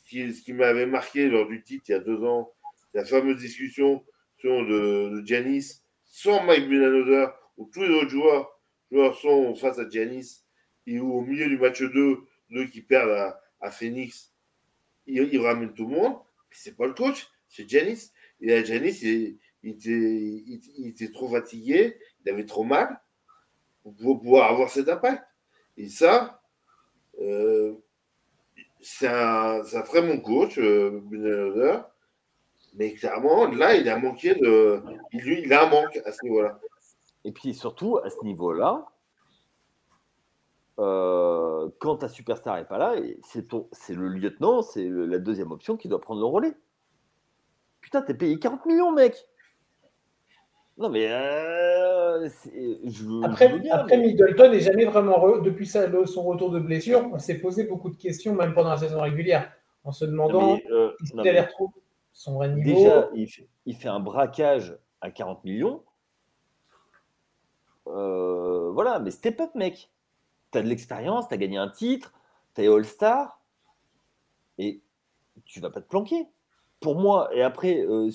ce 0.05 0.41
qui, 0.41 0.53
m'avait 0.53 0.87
marqué 0.87 1.29
lors 1.29 1.47
du 1.47 1.61
titre 1.61 1.85
il 1.87 1.91
y 1.91 1.95
a 1.95 1.99
deux 1.99 2.23
ans, 2.23 2.51
la 2.93 3.05
fameuse 3.05 3.37
discussion 3.37 4.03
de, 4.43 5.09
de 5.09 5.25
Giannis 5.25 5.83
sans 6.03 6.43
Mike 6.43 6.67
Budenholzer, 6.67 7.33
où 7.57 7.69
tous 7.71 7.83
les 7.83 7.89
autres 7.89 8.09
joueurs, 8.09 8.59
joueurs 8.91 9.17
sont 9.17 9.55
face 9.55 9.79
à 9.79 9.87
Giannis, 9.87 10.43
et 10.85 10.99
où 10.99 11.13
au 11.13 11.21
milieu 11.21 11.47
du 11.47 11.57
match 11.57 11.81
2, 11.81 12.17
deux 12.49 12.65
qui 12.67 12.81
perdent 12.81 13.35
à, 13.61 13.71
Phoenix, 13.71 14.33
ils, 15.05 15.39
ramènent 15.39 15.73
tout 15.73 15.87
le 15.87 15.95
monde. 15.95 16.17
C'est 16.51 16.75
pas 16.75 16.85
le 16.85 16.93
coach, 16.93 17.27
c'est 17.47 17.67
Giannis. 17.69 18.11
Et 18.41 18.47
là, 18.47 18.63
Giannis, 18.63 19.37
il 19.63 20.87
était 20.87 21.11
trop 21.11 21.29
fatigué, 21.29 21.97
il 22.23 22.31
avait 22.31 22.45
trop 22.45 22.63
mal 22.63 22.99
pour 23.83 24.19
pouvoir 24.19 24.51
avoir 24.51 24.69
cet 24.69 24.89
impact. 24.89 25.23
Et 25.77 25.89
ça, 25.89 26.41
euh, 27.21 27.73
c'est 28.81 29.07
un, 29.07 29.61
très 29.85 30.01
bon 30.01 30.19
coach, 30.19 30.57
euh, 30.57 31.01
Mais 32.75 32.93
clairement, 32.93 33.47
là, 33.47 33.75
il 33.75 33.87
a 33.89 33.97
manqué 33.97 34.35
de. 34.35 34.81
Il, 35.11 35.27
il 35.27 35.53
a 35.53 35.65
un 35.65 35.69
manque 35.69 35.97
à 36.05 36.11
ce 36.11 36.23
niveau-là. 36.23 36.59
Et 37.25 37.31
puis 37.31 37.53
surtout, 37.53 37.97
à 37.97 38.09
ce 38.09 38.23
niveau-là, 38.23 38.85
euh, 40.79 41.69
quand 41.79 41.97
ta 41.97 42.09
superstar 42.09 42.57
n'est 42.57 42.65
pas 42.65 42.77
là, 42.77 42.95
c'est 43.23 43.93
le 43.93 44.07
lieutenant, 44.07 44.61
c'est 44.61 44.87
la 44.89 45.19
deuxième 45.19 45.51
option 45.51 45.77
qui 45.77 45.87
doit 45.87 46.01
prendre 46.01 46.19
le 46.19 46.25
relais. 46.25 46.57
Putain, 47.81 48.01
t'es 48.01 48.13
payé 48.13 48.39
40 48.39 48.65
millions, 48.65 48.91
mec. 48.91 49.27
Non, 50.77 50.89
mais. 50.89 51.07
Euh, 51.11 52.27
après, 53.23 53.97
Middleton 53.97 54.51
n'est 54.51 54.59
jamais 54.59 54.85
vraiment. 54.85 55.37
Depuis 55.39 55.67
son 55.67 56.23
retour 56.23 56.51
de 56.51 56.59
blessure, 56.59 57.09
on 57.11 57.19
s'est 57.19 57.39
posé 57.39 57.65
beaucoup 57.65 57.89
de 57.89 57.97
questions, 57.97 58.33
même 58.33 58.53
pendant 58.53 58.69
la 58.69 58.77
saison 58.77 59.01
régulière, 59.01 59.51
en 59.83 59.91
se 59.91 60.05
demandant 60.05 60.57
euh, 60.71 60.91
s'il 61.03 61.19
allait 61.19 61.41
retrouver 61.41 61.73
son 62.11 62.35
vrai 62.35 62.49
niveau. 62.49 62.75
Déjà, 62.75 63.09
il 63.13 63.27
fait, 63.27 63.47
il 63.65 63.75
fait, 63.75 63.89
un 63.89 63.99
braquage 63.99 64.77
à 65.01 65.11
40 65.11 65.43
millions. 65.43 65.83
Euh, 67.87 68.71
voilà, 68.71 68.99
mais 68.99 69.11
step 69.11 69.39
up, 69.41 69.51
mec. 69.55 69.89
Tu 70.51 70.57
as 70.57 70.61
de 70.61 70.67
l'expérience, 70.67 71.27
tu 71.27 71.33
as 71.33 71.37
gagné 71.37 71.57
un 71.57 71.69
titre, 71.69 72.13
tu 72.55 72.63
es 72.63 72.67
All-Star, 72.67 73.41
et 74.57 74.81
tu 75.45 75.59
vas 75.59 75.69
pas 75.69 75.81
te 75.81 75.87
planquer. 75.87 76.27
Pour 76.79 76.99
moi, 76.99 77.29
et 77.33 77.41
après, 77.41 77.79
euh, 77.79 78.09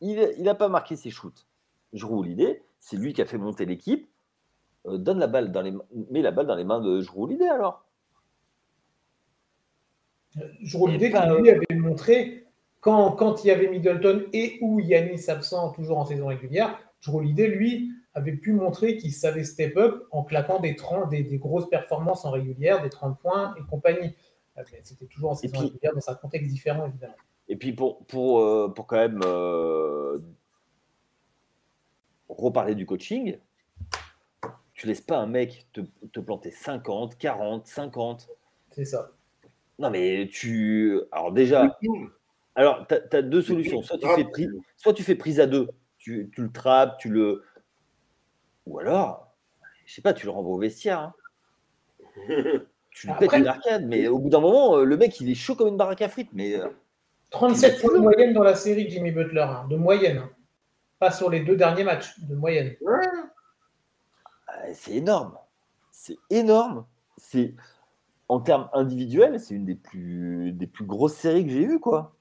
il 0.00 0.42
n'a 0.42 0.54
pas 0.54 0.68
marqué 0.68 0.96
ses 0.96 1.10
shoots. 1.10 1.46
Je 1.92 2.06
roule 2.06 2.26
l'idée, 2.26 2.62
c'est 2.78 2.96
lui 2.96 3.12
qui 3.12 3.22
a 3.22 3.26
fait 3.26 3.38
monter 3.38 3.66
l'équipe. 3.66 4.08
Euh, 4.86 4.96
donne 4.96 5.18
la 5.18 5.26
balle 5.26 5.52
dans 5.52 5.62
les 5.62 5.72
mets 6.10 6.22
la 6.22 6.30
balle 6.30 6.46
dans 6.46 6.54
les 6.54 6.64
mains 6.64 6.80
de 6.80 7.00
Je 7.00 7.10
roule 7.10 7.30
l'idée 7.30 7.48
alors. 7.48 7.84
Je 10.62 10.78
roule 10.78 10.92
l'idée 10.92 11.10
qu'il 11.10 11.42
lui 11.42 11.50
avait 11.50 11.74
montré 11.74 12.46
quand, 12.80 13.12
quand 13.12 13.44
il 13.44 13.48
y 13.48 13.50
avait 13.50 13.68
Middleton 13.68 14.24
et 14.32 14.58
ou 14.62 14.80
Yanis 14.80 15.28
absent 15.28 15.72
toujours 15.72 15.98
en 15.98 16.06
saison 16.06 16.26
régulière. 16.28 16.78
Je 17.00 17.10
roule 17.10 17.24
l'idée, 17.24 17.48
lui, 17.48 17.90
avait 18.14 18.36
pu 18.36 18.52
montrer 18.52 18.96
qu'il 18.96 19.12
savait 19.12 19.44
step 19.44 19.76
up 19.76 20.06
en 20.10 20.22
claquant 20.22 20.60
des, 20.60 20.76
30, 20.76 21.10
des, 21.10 21.24
grosses 21.38 21.68
performances 21.68 22.24
en 22.24 22.30
régulière, 22.30 22.82
des 22.82 22.90
30 22.90 23.18
points 23.18 23.54
et 23.58 23.62
compagnie. 23.68 24.14
Euh, 24.56 24.62
c'était 24.82 25.06
toujours 25.06 25.30
en 25.30 25.34
saison 25.34 25.58
régulière 25.58 25.92
dans 25.94 26.10
un 26.10 26.14
contexte 26.14 26.48
différent, 26.48 26.86
évidemment. 26.86 27.14
Et 27.50 27.56
puis 27.56 27.72
pour, 27.72 28.06
pour, 28.06 28.40
euh, 28.40 28.68
pour 28.68 28.86
quand 28.86 28.96
même 28.96 29.20
euh, 29.24 30.20
reparler 32.28 32.76
du 32.76 32.86
coaching, 32.86 33.38
tu 34.72 34.86
laisses 34.86 35.00
pas 35.00 35.18
un 35.18 35.26
mec 35.26 35.66
te, 35.72 35.80
te 36.12 36.20
planter 36.20 36.52
50, 36.52 37.18
40, 37.18 37.66
50. 37.66 38.28
C'est 38.70 38.84
ça. 38.84 39.10
Non, 39.80 39.90
mais 39.90 40.28
tu. 40.32 41.00
Alors, 41.10 41.32
déjà. 41.32 41.76
Alors, 42.54 42.86
tu 42.86 42.94
as, 42.94 43.22
deux 43.22 43.42
solutions. 43.42 43.82
Soit 43.82 43.98
tu, 43.98 44.06
fais 44.06 44.24
prise, 44.24 44.52
soit 44.76 44.94
tu 44.94 45.02
fais 45.02 45.16
prise 45.16 45.40
à 45.40 45.46
deux. 45.46 45.68
Tu, 45.98 46.30
tu 46.32 46.42
le 46.42 46.52
trappes, 46.52 46.98
tu 46.98 47.08
le, 47.08 47.42
ou 48.66 48.78
alors, 48.78 49.34
je 49.86 49.94
sais 49.94 50.02
pas, 50.02 50.14
tu 50.14 50.24
le 50.24 50.30
renvoies 50.30 50.54
au 50.54 50.58
vestiaire. 50.58 51.00
Hein. 51.00 51.14
tu 52.90 53.08
lui 53.08 53.14
pètes 53.18 53.32
une 53.32 53.48
arcade, 53.48 53.86
mais 53.86 54.06
au 54.06 54.20
bout 54.20 54.28
d'un 54.28 54.40
moment, 54.40 54.76
euh, 54.76 54.84
le 54.84 54.96
mec, 54.96 55.18
il 55.20 55.28
est 55.28 55.34
chaud 55.34 55.56
comme 55.56 55.68
une 55.68 55.76
baraque 55.76 56.02
à 56.02 56.08
frites. 56.08 56.30
Mais, 56.32 56.56
37 57.30 57.72
euh, 57.72 57.80
points 57.80 57.94
de 57.94 58.02
moyenne 58.02 58.32
dans 58.32 58.42
la 58.42 58.54
série, 58.54 58.88
Jimmy 58.90 59.10
Butler, 59.10 59.40
hein, 59.40 59.66
de 59.68 59.76
moyenne. 59.76 60.18
Hein. 60.18 60.30
Pas 60.98 61.10
sur 61.10 61.30
les 61.30 61.40
deux 61.40 61.56
derniers 61.56 61.84
matchs, 61.84 62.18
de 62.20 62.34
moyenne. 62.34 62.74
Ah, 64.46 64.52
c'est 64.74 64.92
énorme. 64.92 65.36
C'est 65.90 66.18
énorme. 66.28 66.84
C'est 67.16 67.54
en 68.28 68.40
termes 68.40 68.68
individuels, 68.72 69.40
c'est 69.40 69.54
une 69.54 69.64
des 69.64 69.74
plus, 69.74 70.52
des 70.52 70.66
plus 70.66 70.84
grosses 70.84 71.14
séries 71.14 71.44
que 71.44 71.52
j'ai 71.52 71.62
eues, 71.62 71.80
quoi. 71.80 72.14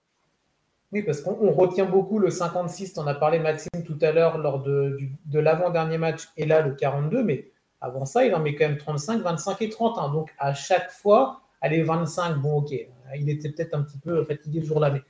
Oui, 0.91 1.03
parce 1.03 1.21
qu'on 1.21 1.51
retient 1.51 1.85
beaucoup 1.85 2.17
le 2.17 2.31
56, 2.31 2.93
tu 2.93 2.99
en 2.99 3.05
as 3.05 3.13
parlé 3.13 3.37
Maxime 3.37 3.83
tout 3.85 3.97
à 4.01 4.11
l'heure 4.11 4.39
lors 4.39 4.63
de, 4.63 4.97
de 5.25 5.39
l'avant-dernier 5.39 5.99
match, 5.99 6.29
et 6.35 6.47
là 6.47 6.61
le 6.61 6.73
42, 6.73 7.23
mais 7.23 7.51
avant 7.79 8.05
ça, 8.05 8.25
il 8.25 8.33
en 8.33 8.39
met 8.39 8.55
quand 8.55 8.67
même 8.67 8.77
35, 8.77 9.21
25 9.21 9.61
et 9.61 9.69
30. 9.69 9.99
Hein. 9.99 10.09
Donc 10.09 10.33
à 10.39 10.53
chaque 10.53 10.89
fois, 10.89 11.41
allez, 11.61 11.83
25, 11.83 12.37
bon 12.37 12.57
ok, 12.57 12.73
il 13.17 13.29
était 13.29 13.49
peut-être 13.49 13.73
un 13.73 13.83
petit 13.83 13.97
peu 13.97 14.23
fatigué 14.25 14.59
le 14.59 14.65
jour-là, 14.65 14.91
mais 14.91 15.01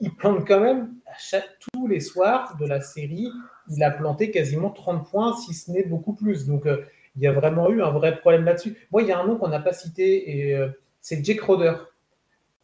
il, 0.00 0.14
plante 0.14 0.46
quand 0.46 0.60
même 0.60 0.94
à 1.06 1.16
chaque, 1.18 1.58
tous 1.72 1.86
les 1.86 2.00
soirs 2.00 2.56
de 2.58 2.66
la 2.66 2.80
série, 2.80 3.30
il 3.70 3.82
a 3.82 3.90
planté 3.90 4.30
quasiment 4.30 4.70
30 4.70 5.10
points, 5.10 5.36
si 5.36 5.54
ce 5.54 5.70
n'est 5.70 5.84
beaucoup 5.84 6.14
plus. 6.14 6.46
Donc 6.46 6.66
euh, 6.66 6.82
il 7.16 7.22
y 7.22 7.26
a 7.26 7.32
vraiment 7.32 7.68
eu 7.70 7.82
un 7.82 7.90
vrai 7.90 8.18
problème 8.18 8.44
là-dessus. 8.44 8.76
Moi, 8.92 9.02
il 9.02 9.08
y 9.08 9.12
a 9.12 9.18
un 9.18 9.26
nom 9.26 9.36
qu'on 9.36 9.48
n'a 9.48 9.60
pas 9.60 9.72
cité, 9.72 10.38
et 10.38 10.54
euh, 10.54 10.68
c'est 11.00 11.24
Jake 11.24 11.40
Roder. 11.40 11.74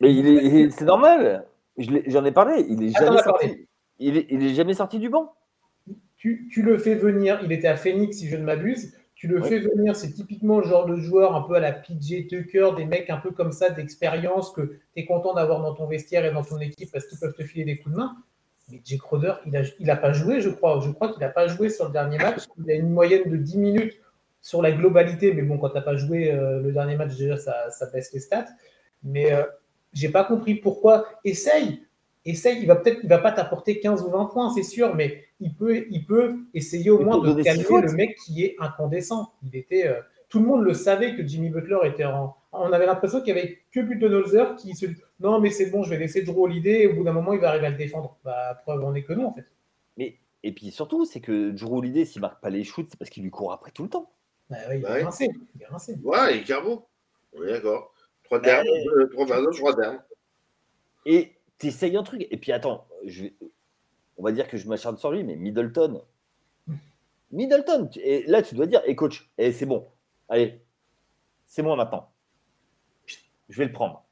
Mais 0.00 0.14
il 0.14 0.26
est, 0.26 0.70
c'est 0.70 0.84
normal. 0.84 1.44
J'en 1.76 2.24
ai 2.24 2.32
parlé. 2.32 2.64
Il 2.68 2.82
est, 2.82 2.88
jamais 2.90 3.22
sorti, 3.22 3.68
il, 3.98 4.16
est, 4.16 4.54
jamais 4.54 4.74
sorti 4.74 4.98
du 4.98 5.08
banc. 5.08 5.34
Tu, 6.16 6.48
le 6.62 6.78
fais 6.78 6.94
venir. 6.94 7.40
Il 7.42 7.52
était 7.52 7.68
à 7.68 7.76
Phoenix, 7.76 8.16
si 8.16 8.28
je 8.28 8.36
ne 8.36 8.44
m'abuse. 8.44 8.96
Tu 9.24 9.30
le 9.30 9.40
fais 9.42 9.58
venir. 9.58 9.96
C'est 9.96 10.10
typiquement 10.10 10.58
le 10.58 10.66
genre 10.66 10.84
de 10.84 10.96
joueur 10.96 11.34
un 11.34 11.40
peu 11.40 11.54
à 11.54 11.60
la 11.60 11.72
PJ 11.72 12.26
Tucker, 12.28 12.72
des 12.76 12.84
mecs 12.84 13.08
un 13.08 13.16
peu 13.16 13.30
comme 13.30 13.52
ça, 13.52 13.70
d'expérience 13.70 14.50
que 14.50 14.60
tu 14.60 14.80
es 14.96 15.06
content 15.06 15.32
d'avoir 15.32 15.62
dans 15.62 15.72
ton 15.72 15.86
vestiaire 15.86 16.26
et 16.26 16.30
dans 16.30 16.44
ton 16.44 16.58
équipe 16.58 16.92
parce 16.92 17.06
qu'ils 17.06 17.18
peuvent 17.18 17.32
te 17.32 17.42
filer 17.42 17.64
des 17.64 17.78
coups 17.78 17.94
de 17.94 18.00
main. 18.00 18.16
Mais 18.70 18.82
Jake 18.84 19.00
Roder, 19.00 19.32
il 19.46 19.52
n'a 19.52 19.62
il 19.80 19.90
a 19.90 19.96
pas 19.96 20.12
joué, 20.12 20.42
je 20.42 20.50
crois. 20.50 20.78
Je 20.84 20.90
crois 20.90 21.08
qu'il 21.08 21.20
n'a 21.20 21.30
pas 21.30 21.46
joué 21.46 21.70
sur 21.70 21.86
le 21.86 21.92
dernier 21.92 22.18
match. 22.18 22.42
Il 22.62 22.70
a 22.70 22.74
une 22.74 22.90
moyenne 22.90 23.30
de 23.30 23.36
10 23.38 23.56
minutes 23.56 23.98
sur 24.42 24.60
la 24.60 24.72
globalité. 24.72 25.32
Mais 25.32 25.40
bon, 25.40 25.56
quand 25.56 25.70
tu 25.70 25.76
n'as 25.76 25.80
pas 25.80 25.96
joué 25.96 26.30
euh, 26.30 26.60
le 26.60 26.72
dernier 26.72 26.96
match, 26.96 27.16
déjà, 27.16 27.38
ça, 27.38 27.70
ça 27.70 27.86
baisse 27.86 28.12
les 28.12 28.20
stats. 28.20 28.44
Mais 29.02 29.32
euh, 29.32 29.44
j'ai 29.94 30.10
pas 30.10 30.24
compris 30.24 30.56
pourquoi. 30.56 31.06
Essaye, 31.24 31.82
essaye. 32.24 32.60
Il 32.60 32.66
va 32.66 32.76
peut-être, 32.76 33.00
il 33.02 33.08
va 33.08 33.18
pas 33.18 33.32
t'apporter 33.32 33.80
15 33.80 34.02
ou 34.02 34.10
20 34.10 34.26
points, 34.26 34.52
c'est 34.54 34.62
sûr, 34.62 34.94
mais 34.94 35.24
il 35.40 35.54
peut, 35.54 35.86
il 35.90 36.04
peut 36.04 36.36
essayer 36.54 36.90
au 36.90 37.00
moins 37.00 37.18
de 37.18 37.42
calmer 37.42 37.82
le 37.82 37.92
mec 37.92 38.16
qui 38.24 38.44
est 38.44 38.56
incandescent. 38.58 39.32
Il 39.42 39.56
était, 39.56 39.86
euh, 39.86 40.00
tout 40.28 40.40
le 40.40 40.46
monde 40.46 40.64
le 40.64 40.74
savait 40.74 41.14
que 41.14 41.26
Jimmy 41.26 41.50
Butler 41.50 41.78
était 41.84 42.04
en. 42.04 42.36
On 42.50 42.72
avait 42.72 42.86
l'impression 42.86 43.20
qu'il 43.20 43.28
y 43.34 43.38
avait 43.38 43.58
que 43.72 43.80
Budenholzer 43.80 44.56
qui 44.56 44.74
se 44.74 44.86
non 45.20 45.40
mais 45.40 45.50
c'est 45.50 45.70
bon, 45.70 45.82
je 45.82 45.90
vais 45.90 45.98
laisser 45.98 46.22
Drew 46.22 46.42
Holiday 46.42 46.82
et 46.82 46.86
au 46.86 46.94
bout 46.94 47.04
d'un 47.04 47.12
moment 47.12 47.32
il 47.32 47.40
va 47.40 47.48
arriver 47.48 47.66
à 47.66 47.70
le 47.70 47.76
défendre. 47.76 48.16
Bah 48.24 48.60
preuve 48.62 48.84
en 48.84 48.94
est 48.94 49.02
que 49.02 49.12
non 49.12 49.26
en 49.26 49.32
fait. 49.32 49.44
Mais 49.96 50.18
et 50.42 50.52
puis 50.52 50.70
surtout 50.70 51.04
c'est 51.04 51.20
que 51.20 51.50
Drew 51.50 51.78
Holiday 51.78 52.04
s'il 52.04 52.20
marque 52.20 52.40
pas 52.40 52.50
les 52.50 52.64
shoots 52.64 52.86
c'est 52.90 52.98
parce 52.98 53.10
qu'il 53.10 53.22
lui 53.22 53.30
court 53.30 53.52
après 53.52 53.70
tout 53.70 53.82
le 53.82 53.88
temps. 53.88 54.10
Bah, 54.50 54.56
il, 54.74 54.84
est 54.84 55.02
rincé, 55.02 55.30
il 55.56 55.62
est 55.62 55.66
rincé. 55.66 55.96
Ouais, 56.02 56.36
il 56.36 56.40
est 56.42 56.44
carbo. 56.44 56.86
On 57.32 57.42
est 57.42 57.52
d'accord. 57.52 57.92
Trois 58.24 58.40
termes, 58.40 58.66
euh, 58.66 59.06
trois 59.12 59.26
trois 59.26 59.76
termes. 59.76 60.00
Et 61.06 61.32
tu 61.64 61.68
essayes 61.68 61.96
un 61.96 62.02
truc. 62.02 62.26
Et 62.30 62.36
puis 62.36 62.52
attends, 62.52 62.86
on 64.16 64.22
va 64.22 64.32
dire 64.32 64.48
que 64.48 64.56
je 64.56 64.68
m'acharne 64.68 64.96
sur 64.96 65.10
lui, 65.10 65.24
mais 65.24 65.36
Middleton. 65.36 66.02
Middleton, 67.30 67.90
et 67.96 68.24
là 68.26 68.42
tu 68.42 68.54
dois 68.54 68.66
dire, 68.66 68.80
et 68.84 68.94
coach, 68.94 69.28
et 69.38 69.50
c'est 69.50 69.66
bon, 69.66 69.88
allez, 70.28 70.62
c'est 71.46 71.62
moi 71.62 71.74
maintenant. 71.74 72.12
Je 73.48 73.58
vais 73.58 73.64
le 73.64 73.72
prendre. 73.72 74.04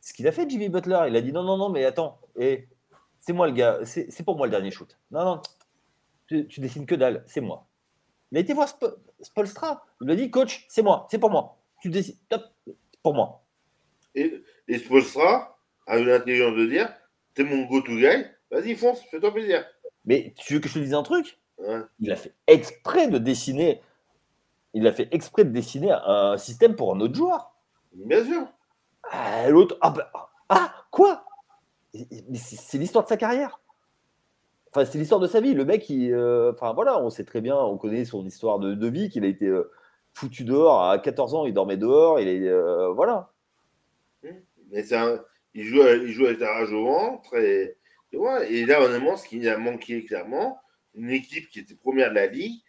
Ce 0.00 0.12
qu'il 0.12 0.28
a 0.28 0.32
fait, 0.32 0.48
Jimmy 0.48 0.68
Butler, 0.68 1.06
il 1.08 1.16
a 1.16 1.20
dit 1.20 1.32
non, 1.32 1.42
non, 1.42 1.56
non, 1.56 1.70
mais 1.70 1.84
attends, 1.84 2.20
et 2.38 2.68
c'est 3.18 3.32
moi 3.32 3.48
le 3.48 3.52
gars, 3.52 3.80
c'est 3.84 4.22
pour 4.22 4.36
moi 4.36 4.46
le 4.46 4.52
dernier 4.52 4.70
shoot. 4.70 4.96
Non, 5.10 5.24
non, 5.24 5.42
tu, 6.28 6.46
tu 6.46 6.60
dessines 6.60 6.86
que 6.86 6.94
dalle, 6.94 7.24
c'est 7.26 7.40
moi. 7.40 7.66
Il 8.30 8.38
a 8.38 8.40
été 8.40 8.52
voir 8.52 8.68
Spolstra, 9.20 9.84
il 10.00 10.06
lui 10.06 10.12
a 10.12 10.16
dit, 10.16 10.30
coach, 10.30 10.66
c'est 10.68 10.82
moi, 10.82 11.08
c'est 11.10 11.18
pour 11.18 11.30
moi. 11.30 11.58
Tu 11.80 11.90
dessines, 11.90 12.18
top, 12.28 12.44
pour 13.02 13.14
moi. 13.14 13.44
Et, 14.14 14.40
et 14.68 14.78
Spolstra? 14.78 15.53
A 15.86 15.98
eu 15.98 16.04
l'intelligence 16.04 16.56
de 16.56 16.66
dire 16.66 16.92
T'es 17.34 17.44
mon 17.44 17.64
go-to 17.66 17.96
guy, 17.96 18.26
vas-y, 18.50 18.74
fonce, 18.74 19.02
fais-toi 19.10 19.32
plaisir. 19.32 19.64
Mais 20.04 20.34
tu 20.36 20.54
veux 20.54 20.60
que 20.60 20.68
je 20.68 20.74
te 20.74 20.78
dise 20.78 20.94
un 20.94 21.02
truc? 21.02 21.38
Il 21.98 22.12
a 22.12 22.16
fait 22.16 22.34
exprès 22.46 23.08
de 23.08 23.18
dessiner. 23.18 23.80
Il 24.72 24.86
a 24.86 24.92
fait 24.92 25.08
exprès 25.12 25.44
de 25.44 25.50
dessiner 25.50 25.92
un 25.92 26.36
système 26.36 26.76
pour 26.76 26.94
un 26.94 27.00
autre 27.00 27.14
joueur. 27.14 27.54
Bien 27.92 28.24
sûr. 28.24 28.46
Ah, 29.10 29.48
l'autre. 29.48 29.76
Ah, 29.80 29.90
bah, 29.90 30.10
ah, 30.48 30.74
quoi? 30.90 31.24
C'est 32.34 32.78
l'histoire 32.78 33.04
de 33.04 33.08
sa 33.08 33.16
carrière. 33.16 33.60
Enfin, 34.70 34.84
c'est 34.84 34.98
l'histoire 34.98 35.20
de 35.20 35.28
sa 35.28 35.40
vie. 35.40 35.54
Le 35.54 35.64
mec, 35.64 35.88
il, 35.88 36.12
euh, 36.12 36.52
enfin 36.52 36.72
voilà, 36.72 37.00
on 37.00 37.08
sait 37.08 37.24
très 37.24 37.40
bien, 37.40 37.56
on 37.56 37.76
connaît 37.78 38.04
son 38.04 38.26
histoire 38.26 38.58
de, 38.58 38.88
vie, 38.88 39.08
qu'il 39.08 39.24
a 39.24 39.28
été 39.28 39.46
euh, 39.46 39.70
foutu 40.14 40.42
dehors 40.42 40.82
à 40.82 40.98
14 40.98 41.34
ans, 41.34 41.46
il 41.46 41.54
dormait 41.54 41.76
dehors, 41.76 42.18
il 42.18 42.26
est, 42.26 42.48
euh, 42.48 42.88
voilà. 42.88 43.30
Mais 44.70 44.82
c'est 44.82 44.96
il, 45.54 45.64
joue, 45.64 45.82
il 45.82 46.12
joue 46.12 46.26
avec 46.26 46.40
la 46.40 46.52
rage 46.52 46.72
au 46.72 46.84
ventre. 46.84 47.36
Et, 47.36 47.76
et 48.12 48.66
là, 48.66 48.82
honnêtement, 48.82 49.16
ce 49.16 49.28
qui 49.28 49.46
a 49.48 49.58
manqué 49.58 50.04
clairement, 50.04 50.58
une 50.94 51.10
équipe 51.10 51.48
qui 51.48 51.60
était 51.60 51.74
première 51.74 52.10
de 52.10 52.14
la 52.14 52.26
ligue, 52.26 52.60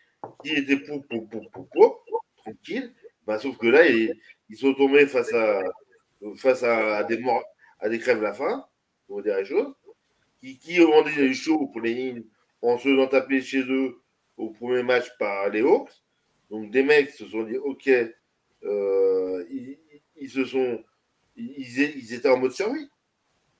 qui 0.44 0.54
était 0.54 0.78
pour, 0.78 1.06
pour, 1.08 1.30
pour, 1.30 1.50
pour, 1.70 2.06
tranquille. 2.38 2.94
Bah, 3.26 3.40
sauf 3.40 3.58
que 3.58 3.68
là, 3.68 3.88
ils, 3.88 4.14
ils, 4.50 4.58
sont 4.58 4.74
tombés 4.74 5.08
face 5.08 5.34
à, 5.34 5.64
face 6.38 6.64
à, 6.64 7.04
des, 7.04 7.18
morts, 7.18 7.44
à 7.80 7.90
des 7.90 8.00
crèves 8.00 8.22
la 8.22 8.34
faim, 8.34 8.66
pour 9.08 9.22
dire 9.22 9.38
les 9.38 9.46
choses, 9.46 9.74
qui, 10.40 10.58
qui 10.58 10.82
rendaient 10.82 11.16
les 11.16 11.34
shows 11.34 11.68
pour 11.68 11.82
les 11.82 11.94
lignes 11.94 12.24
en 12.62 12.78
se 12.78 12.90
faisant 12.90 13.08
taper 13.08 13.42
chez 13.42 13.62
eux 13.62 14.02
au 14.38 14.50
premier 14.50 14.84
match 14.84 15.08
par 15.18 15.50
les 15.50 15.62
Hawks. 15.62 15.92
Donc 16.50 16.72
des 16.72 16.84
mecs 16.84 17.12
se 17.12 17.26
sont 17.26 17.44
dit, 17.44 17.58
ok, 17.58 17.90
euh, 18.64 19.46
ils, 20.16 20.30
se 20.30 20.46
sont 20.46 20.84
ils, 21.36 22.14
étaient 22.14 22.30
en 22.30 22.38
mode 22.38 22.52
survie. 22.52 22.90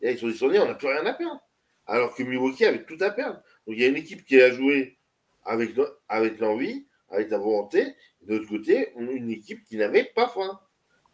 Et 0.02 0.06
là, 0.06 0.12
ils 0.12 0.20
sont 0.20 0.28
descendus, 0.28 0.60
on 0.60 0.66
n'a 0.66 0.76
plus 0.76 0.88
rien 0.88 1.06
à 1.06 1.14
perdre. 1.14 1.42
Alors 1.88 2.16
que 2.16 2.24
Milwaukee 2.24 2.66
avait 2.66 2.84
tout 2.84 2.98
à 3.00 3.12
perdre. 3.12 3.42
Donc 3.68 3.76
il 3.76 3.82
y 3.82 3.86
a 3.86 3.88
une 3.88 3.96
équipe 3.96 4.26
qui 4.26 4.42
a 4.42 4.52
joué 4.52 4.98
avec, 5.44 5.76
avec 6.10 6.40
l'envie, 6.40 6.86
avec 7.10 7.30
la 7.30 7.38
volonté. 7.38 7.94
De 8.24 8.36
l'autre 8.36 8.50
côté, 8.50 8.92
on 8.96 9.08
a 9.08 9.12
une 9.12 9.30
équipe 9.30 9.64
qui 9.66 9.78
n'avait 9.78 10.04
pas 10.04 10.28
faim. 10.28 10.60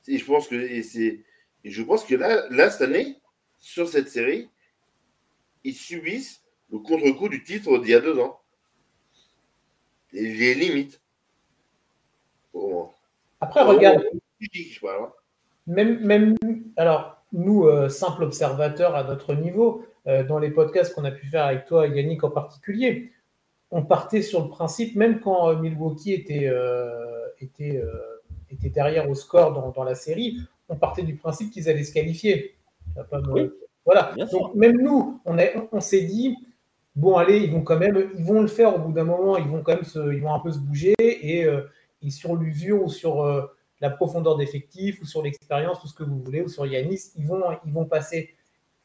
Et 0.08 0.18
je 0.18 0.25
pense 0.25 0.48
que, 0.48 0.56
et 0.56 0.82
c'est, 0.84 1.24
et 1.63 1.72
je 1.72 1.84
pense 1.84 2.06
que 2.06 2.15
là, 2.15 2.48
là, 2.50 2.70
cette 2.72 2.82
année, 2.82 3.18
sur 3.60 3.88
cette 3.88 4.10
série, 4.10 4.50
ils 5.63 5.75
subissent 5.75 6.41
le 6.72 6.80
contre-coup 6.80 7.30
du 7.30 7.44
titre 7.44 7.77
d'il 7.77 7.91
y 7.91 7.94
a 7.94 8.00
deux 8.00 8.18
ans. 8.18 8.39
Et 10.13 10.34
les 10.34 10.56
limites. 10.56 11.01
Pour 12.51 12.70
moi. 12.70 12.96
Après, 13.39 13.62
regarde. 13.62 14.03
Je 14.39 14.80
parle, 14.80 15.03
hein. 15.06 15.13
Même, 15.72 16.00
même, 16.01 16.36
alors, 16.75 17.24
nous, 17.32 17.63
euh, 17.63 17.88
simples 17.88 18.24
observateurs 18.24 18.94
à 18.94 19.06
notre 19.06 19.34
niveau, 19.36 19.86
euh, 20.06 20.22
dans 20.25 20.38
les 20.38 20.51
podcasts 20.51 20.94
qu'on 20.94 21.06
a 21.06 21.12
pu 21.12 21.28
faire 21.28 21.46
avec 21.46 21.63
toi, 21.63 21.88
Yannick 21.88 22.25
en 22.25 22.30
particulier, 22.30 23.13
on 23.72 23.82
partait 23.82 24.22
sur 24.22 24.44
le 24.44 24.50
principe, 24.50 24.98
même 24.98 25.22
quand 25.22 25.50
euh, 25.50 25.56
Milwaukee 25.56 26.12
était, 26.12 26.48
euh, 26.48 27.25
était, 27.40 27.82
était 28.50 28.70
derrière 28.70 29.10
au 29.10 29.16
score 29.16 29.54
dans, 29.54 29.70
dans, 29.70 29.86
la 29.86 29.96
série, 29.96 30.40
on 30.68 30.75
partait 30.75 31.04
du 31.04 31.16
principe 31.16 31.51
qu'ils 31.51 31.70
allaient 31.70 31.86
se 31.86 31.94
qualifier. 31.94 32.58
Oui. 33.30 33.50
Voilà. 33.86 34.12
Bien 34.13 34.25
Donc, 34.25 34.51
sûr. 34.51 34.56
même 34.56 34.78
nous, 34.82 35.22
on, 35.24 35.38
est, 35.38 35.56
on 35.72 35.80
s'est 35.80 36.01
dit, 36.01 36.36
bon, 36.98 37.16
allez, 37.16 37.38
ils 37.38 37.51
vont 37.51 37.62
quand 37.62 37.78
même, 37.78 38.10
ils 38.18 38.25
vont 38.25 38.42
le 38.42 38.48
faire 38.48 38.75
au 38.75 38.80
bout 38.80 38.92
d'un 38.92 39.06
moment, 39.06 39.38
ils 39.38 39.48
vont 39.48 39.62
quand 39.62 39.75
même 39.75 39.86
se, 39.86 40.13
ils 40.13 40.22
vont 40.22 40.34
un 40.34 40.40
peu 40.40 40.51
se 40.51 40.60
bouger 40.60 40.96
et, 41.00 41.48
et 42.01 42.10
sur 42.10 42.36
l'usure 42.36 42.84
ou 42.84 42.90
sur 42.90 43.50
la 43.81 43.89
profondeur 43.89 44.38
d'effectif 44.38 45.01
ou 45.01 45.05
sur 45.05 45.23
l'expérience, 45.23 45.81
tout 45.81 45.88
ce 45.88 45.95
que 45.95 46.03
vous 46.03 46.19
voulez, 46.19 46.41
ou 46.41 46.47
sur 46.47 46.65
Yanis, 46.65 47.11
ils 47.17 47.25
vont, 47.25 47.41
ils 47.65 47.73
vont 47.73 47.85
passer. 47.85 48.35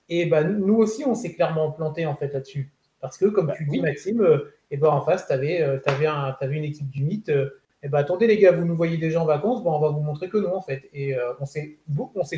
Et 0.08 0.26
ben, 0.26 0.48
nous 0.48 0.76
aussi, 0.76 1.04
on 1.04 1.14
s'est 1.14 1.34
clairement 1.34 1.70
planté 1.70 2.06
en 2.06 2.16
fait 2.16 2.32
là-dessus. 2.32 2.72
Parce 3.00 3.18
que, 3.18 3.26
comme 3.26 3.46
bah, 3.46 3.54
tu 3.56 3.66
dis. 3.66 3.80
Maxime, 3.80 4.22
euh, 4.22 4.52
et 4.70 4.78
ben, 4.78 4.88
en 4.88 5.02
face, 5.02 5.26
tu 5.26 5.32
avais, 5.32 5.62
euh, 5.62 5.78
avais, 5.86 6.06
avais, 6.06 6.56
une 6.56 6.64
équipe 6.64 6.88
du 6.88 7.04
mythe. 7.04 7.28
Euh, 7.28 7.60
et 7.82 7.88
ben, 7.88 7.98
attendez, 7.98 8.26
les 8.26 8.38
gars, 8.38 8.52
vous 8.52 8.64
nous 8.64 8.74
voyez 8.74 8.96
déjà 8.96 9.20
en 9.20 9.26
vacances, 9.26 9.62
bon, 9.62 9.72
on 9.72 9.80
va 9.80 9.90
vous 9.90 10.00
montrer 10.00 10.28
que 10.28 10.38
non, 10.38 10.56
en 10.56 10.62
fait. 10.62 10.88
Et 10.92 11.14
euh, 11.14 11.32
on 11.40 11.44
s'est 11.44 11.78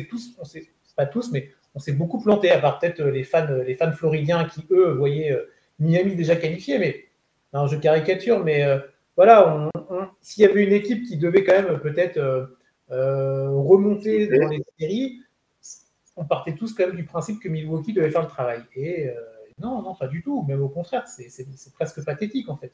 tous, 0.09 0.35
on 0.37 0.43
s'est 0.43 0.69
pas 0.95 1.05
tous, 1.05 1.31
mais 1.31 1.49
on 1.75 1.79
s'est 1.79 1.93
beaucoup 1.93 2.19
planté, 2.19 2.51
à 2.51 2.59
part 2.59 2.79
peut-être 2.79 3.01
les 3.01 3.23
fans, 3.23 3.47
les 3.65 3.75
fans 3.75 3.93
floridiens 3.93 4.45
qui, 4.45 4.65
eux, 4.71 4.91
voyaient 4.91 5.35
Miami 5.79 6.15
déjà 6.15 6.35
qualifié. 6.35 6.77
Mais 6.77 7.05
non, 7.53 7.67
je 7.67 7.77
caricature, 7.77 8.43
mais 8.43 8.65
voilà, 9.19 9.69
s'il 10.21 10.43
y 10.43 10.47
avait 10.47 10.63
une 10.63 10.71
équipe 10.71 11.03
qui 11.03 11.17
devait 11.17 11.43
quand 11.43 11.61
même 11.61 11.79
peut-être 11.81 12.47
remonter 12.89 14.27
dans 14.27 14.47
les 14.47 14.63
séries, 14.79 15.19
on 16.15 16.25
partait 16.25 16.55
tous 16.55 16.73
quand 16.73 16.87
même 16.87 16.95
du 16.95 17.05
principe 17.05 17.41
que 17.41 17.49
Milwaukee 17.49 17.93
devait 17.93 18.09
faire 18.09 18.21
le 18.21 18.29
travail. 18.29 18.63
Et 18.75 19.09
euh, 19.09 19.13
non, 19.57 19.81
non, 19.81 19.93
pas 19.93 20.07
du 20.07 20.21
tout. 20.21 20.43
Même 20.43 20.61
au 20.61 20.69
contraire, 20.69 21.07
c'est 21.07 21.73
presque 21.73 22.03
pathétique 22.03 22.49
en 22.49 22.57
fait. 22.57 22.73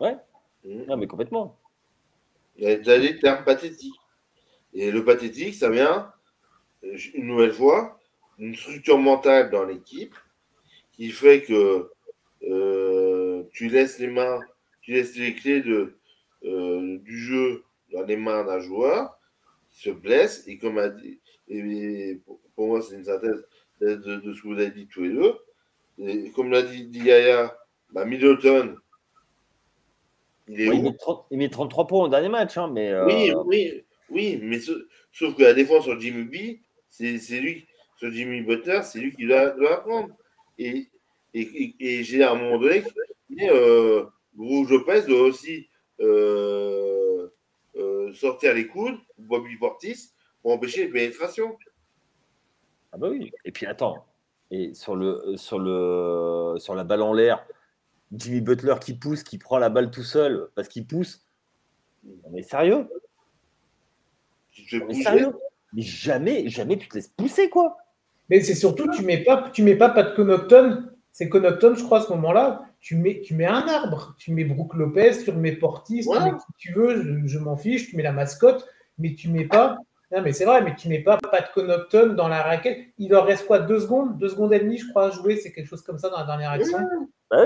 Ouais, 0.00 0.16
non, 0.64 0.96
mais 0.96 1.06
complètement. 1.06 1.58
Il 2.56 2.68
y 2.68 2.72
a 2.72 2.98
des 2.98 3.18
termes 3.18 3.44
pathétiques. 3.44 3.94
Et 4.74 4.90
le 4.90 5.04
pathétique, 5.04 5.54
ça 5.54 5.70
vient, 5.70 6.12
une 7.14 7.26
nouvelle 7.26 7.52
fois, 7.52 7.98
d'une 8.38 8.54
structure 8.54 8.98
mentale 8.98 9.50
dans 9.50 9.64
l'équipe 9.64 10.14
qui 10.92 11.10
fait 11.10 11.42
que 11.42 11.90
euh, 12.42 13.44
tu 13.52 13.68
laisses 13.68 13.98
les 13.98 14.08
mains, 14.08 14.40
tu 14.86 14.92
laisses 14.92 15.16
les 15.16 15.34
clés 15.34 15.62
de, 15.62 15.98
euh, 16.44 16.98
du 16.98 17.18
jeu 17.18 17.64
dans 17.92 18.04
les 18.04 18.16
mains 18.16 18.44
d'un 18.44 18.60
joueur 18.60 19.18
qui 19.68 19.80
se 19.80 19.90
blesse 19.90 20.44
et 20.46 20.58
comme 20.58 20.78
a 20.78 20.88
dit, 20.88 21.20
et 21.48 22.20
pour, 22.54 22.68
moi, 22.68 22.80
c'est 22.80 22.94
une 22.94 23.04
synthèse 23.04 23.44
de, 23.80 23.96
de, 23.96 24.32
ce 24.32 24.40
que 24.40 24.46
vous 24.46 24.54
avez 24.54 24.70
dit 24.70 24.86
tous 24.86 25.02
les 25.02 25.10
deux. 25.10 25.34
Et 25.98 26.30
comme 26.30 26.52
l'a 26.52 26.62
dit, 26.62 26.88
Yaya, 26.92 27.56
bah 27.90 28.04
Middleton, 28.04 28.76
il 30.46 30.60
est 30.60 30.68
oui, 30.68 30.76
il, 30.76 30.82
met 30.84 30.96
30, 30.96 31.26
il, 31.32 31.38
met 31.38 31.48
33 31.48 31.86
points 31.88 32.04
au 32.04 32.08
dernier 32.08 32.28
match. 32.28 32.56
Hein, 32.56 32.70
mais 32.72 32.92
euh... 32.92 33.06
Oui, 33.06 33.32
oui, 33.44 33.84
oui, 34.10 34.40
mais 34.40 34.60
ce, 34.60 34.86
sauf 35.10 35.34
que 35.34 35.42
la 35.42 35.52
défense 35.52 35.82
sur 35.82 35.98
Jimmy 36.00 36.24
B, 36.24 36.60
c'est 36.88 37.40
lui, 37.40 37.66
sur 37.96 38.12
Jimmy 38.12 38.42
Butler, 38.42 38.82
c'est 38.84 39.00
lui 39.00 39.12
qui 39.12 39.26
doit, 39.26 39.50
doit 39.50 39.78
apprendre. 39.78 40.14
Et, 40.58 40.86
et, 41.34 41.40
et, 41.40 41.74
et 41.80 42.04
j'ai 42.04 42.22
à 42.22 42.32
un 42.32 42.36
moment 42.36 42.58
donné, 42.58 42.84
mais, 43.28 43.50
euh, 43.50 44.04
Rouge 44.38 44.70
Lopez 44.70 45.02
doit 45.06 45.22
aussi 45.22 45.68
euh, 46.00 47.28
euh, 47.76 48.12
sortir 48.12 48.54
les 48.54 48.66
coudes, 48.66 48.98
Bobby 49.18 49.56
Portis, 49.56 50.12
pour 50.42 50.52
empêcher 50.52 50.86
les 50.86 50.92
pénétrations. 50.92 51.56
Ah 52.92 52.98
bah 52.98 53.08
oui. 53.10 53.32
Et 53.44 53.52
puis 53.52 53.66
attends, 53.66 54.04
et 54.50 54.74
sur 54.74 54.94
le 54.94 55.36
sur 55.36 55.58
le 55.58 56.54
sur 56.58 56.74
la 56.74 56.84
balle 56.84 57.02
en 57.02 57.12
l'air, 57.12 57.46
Jimmy 58.12 58.40
Butler 58.40 58.76
qui 58.80 58.94
pousse, 58.94 59.22
qui 59.22 59.38
prend 59.38 59.58
la 59.58 59.68
balle 59.68 59.90
tout 59.90 60.04
seul 60.04 60.48
parce 60.54 60.68
qu'il 60.68 60.86
pousse. 60.86 61.24
On 62.24 62.34
est 62.34 62.42
sérieux? 62.42 62.88
On 64.72 64.88
est 64.88 65.02
sérieux? 65.02 65.32
Mais 65.72 65.82
jamais, 65.82 66.48
jamais 66.48 66.78
tu 66.78 66.88
te 66.88 66.94
laisses 66.94 67.08
pousser 67.08 67.50
quoi. 67.50 67.76
Mais 68.30 68.40
c'est 68.40 68.54
surtout 68.54 68.88
tu 68.90 69.02
mets 69.02 69.24
pas 69.24 69.50
tu 69.50 69.62
mets 69.62 69.76
pas 69.76 69.90
Pat 69.90 70.14
Connaughton, 70.14 70.84
c'est 71.12 71.28
Connaughton 71.28 71.74
je 71.74 71.84
crois 71.84 71.98
à 71.98 72.02
ce 72.02 72.10
moment-là, 72.10 72.66
tu 72.86 72.94
mets 72.94 73.20
tu 73.20 73.34
mets 73.34 73.46
un 73.46 73.66
arbre, 73.66 74.14
tu 74.16 74.32
mets 74.32 74.44
Brook 74.44 74.74
Lopez, 74.74 75.24
tu 75.24 75.32
mets 75.32 75.56
Portis, 75.56 76.06
ouais. 76.06 76.18
tu 76.18 76.22
mets 76.22 76.30
qui 76.30 76.52
tu 76.56 76.72
veux, 76.72 77.02
je, 77.02 77.26
je 77.26 77.38
m'en 77.40 77.56
fiche, 77.56 77.90
tu 77.90 77.96
mets 77.96 78.04
la 78.04 78.12
mascotte, 78.12 78.64
mais 78.96 79.14
tu 79.14 79.28
mets 79.28 79.46
pas 79.46 79.76
non, 80.12 80.22
mais 80.22 80.32
c'est 80.32 80.44
vrai, 80.44 80.62
mais 80.62 80.76
tu 80.76 80.88
n'es 80.88 81.00
pas 81.00 81.18
Pat 81.18 81.50
Connaughton 81.52 82.14
dans 82.14 82.28
la 82.28 82.40
raquette. 82.40 82.78
Il 82.96 83.10
leur 83.10 83.26
reste 83.26 83.44
quoi 83.48 83.58
Deux 83.58 83.80
secondes 83.80 84.16
Deux 84.18 84.28
secondes 84.28 84.52
et 84.54 84.60
demie, 84.60 84.78
je 84.78 84.88
crois, 84.88 85.06
à 85.06 85.10
jouer. 85.10 85.34
C'est 85.34 85.50
quelque 85.50 85.66
chose 85.66 85.82
comme 85.82 85.98
ça 85.98 86.10
dans 86.10 86.18
la 86.18 86.26
dernière 86.26 86.52
action. 86.52 86.78
Bah 87.28 87.44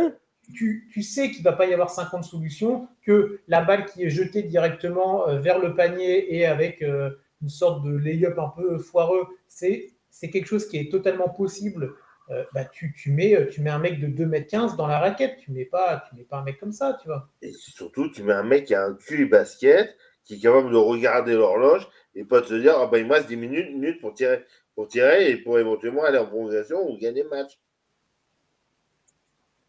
tu, 0.52 1.02
sais 1.02 1.30
qu'il 1.30 1.38
ne 1.38 1.44
va 1.44 1.54
pas 1.54 1.64
y 1.64 1.72
avoir 1.72 1.88
50 1.88 2.22
solutions, 2.22 2.86
que 3.00 3.40
la 3.48 3.62
balle 3.62 3.86
qui 3.86 4.04
est 4.04 4.10
jetée 4.10 4.42
directement 4.42 5.26
euh, 5.26 5.38
vers 5.38 5.58
le 5.58 5.74
panier 5.74 6.36
et 6.36 6.44
avec 6.44 6.82
euh, 6.82 7.08
une 7.40 7.48
sorte 7.48 7.82
de 7.82 7.96
lay-up 7.96 8.38
un 8.38 8.48
peu 8.54 8.76
foireux, 8.76 9.26
c'est 9.48 9.88
quelque 10.20 10.46
chose 10.46 10.68
qui 10.68 10.76
est 10.76 10.90
totalement 10.90 11.30
possible. 11.30 11.94
Euh, 12.30 12.44
bah, 12.54 12.64
tu, 12.64 12.92
tu, 12.92 13.10
mets, 13.10 13.48
tu 13.48 13.60
mets 13.60 13.70
un 13.70 13.78
mec 13.78 14.00
de 14.00 14.06
2m15 14.06 14.76
dans 14.76 14.86
la 14.86 15.00
raquette. 15.00 15.38
Tu 15.38 15.50
ne 15.50 15.56
mets, 15.56 15.64
pas, 15.64 16.04
tu 16.08 16.14
mets 16.14 16.22
pas 16.22 16.38
un 16.38 16.44
mec 16.44 16.58
comme 16.60 16.72
ça, 16.72 16.96
tu 17.00 17.08
vois. 17.08 17.28
Et 17.42 17.52
surtout, 17.52 18.08
tu 18.08 18.22
mets 18.22 18.32
un 18.32 18.44
mec 18.44 18.66
qui 18.66 18.74
a 18.74 18.84
un 18.84 18.94
cul 18.94 19.26
basket, 19.26 19.96
qui 20.24 20.34
est 20.34 20.38
capable 20.38 20.70
de 20.70 20.76
regarder 20.76 21.34
l'horloge 21.34 21.88
et 22.14 22.24
pas 22.24 22.40
de 22.40 22.46
se 22.46 22.54
dire, 22.54 22.74
ah 22.76 22.86
ben, 22.86 22.98
il 22.98 23.06
me 23.06 23.14
reste 23.14 23.28
10 23.28 23.36
minutes, 23.36 23.70
minutes 23.72 24.00
pour, 24.00 24.14
tirer, 24.14 24.44
pour 24.74 24.88
tirer 24.88 25.30
et 25.30 25.36
pour 25.36 25.58
éventuellement 25.58 26.04
aller 26.04 26.18
en 26.18 26.26
prolongation 26.26 26.88
ou 26.88 26.96
gagner 26.98 27.22
le 27.24 27.28
match. 27.28 27.58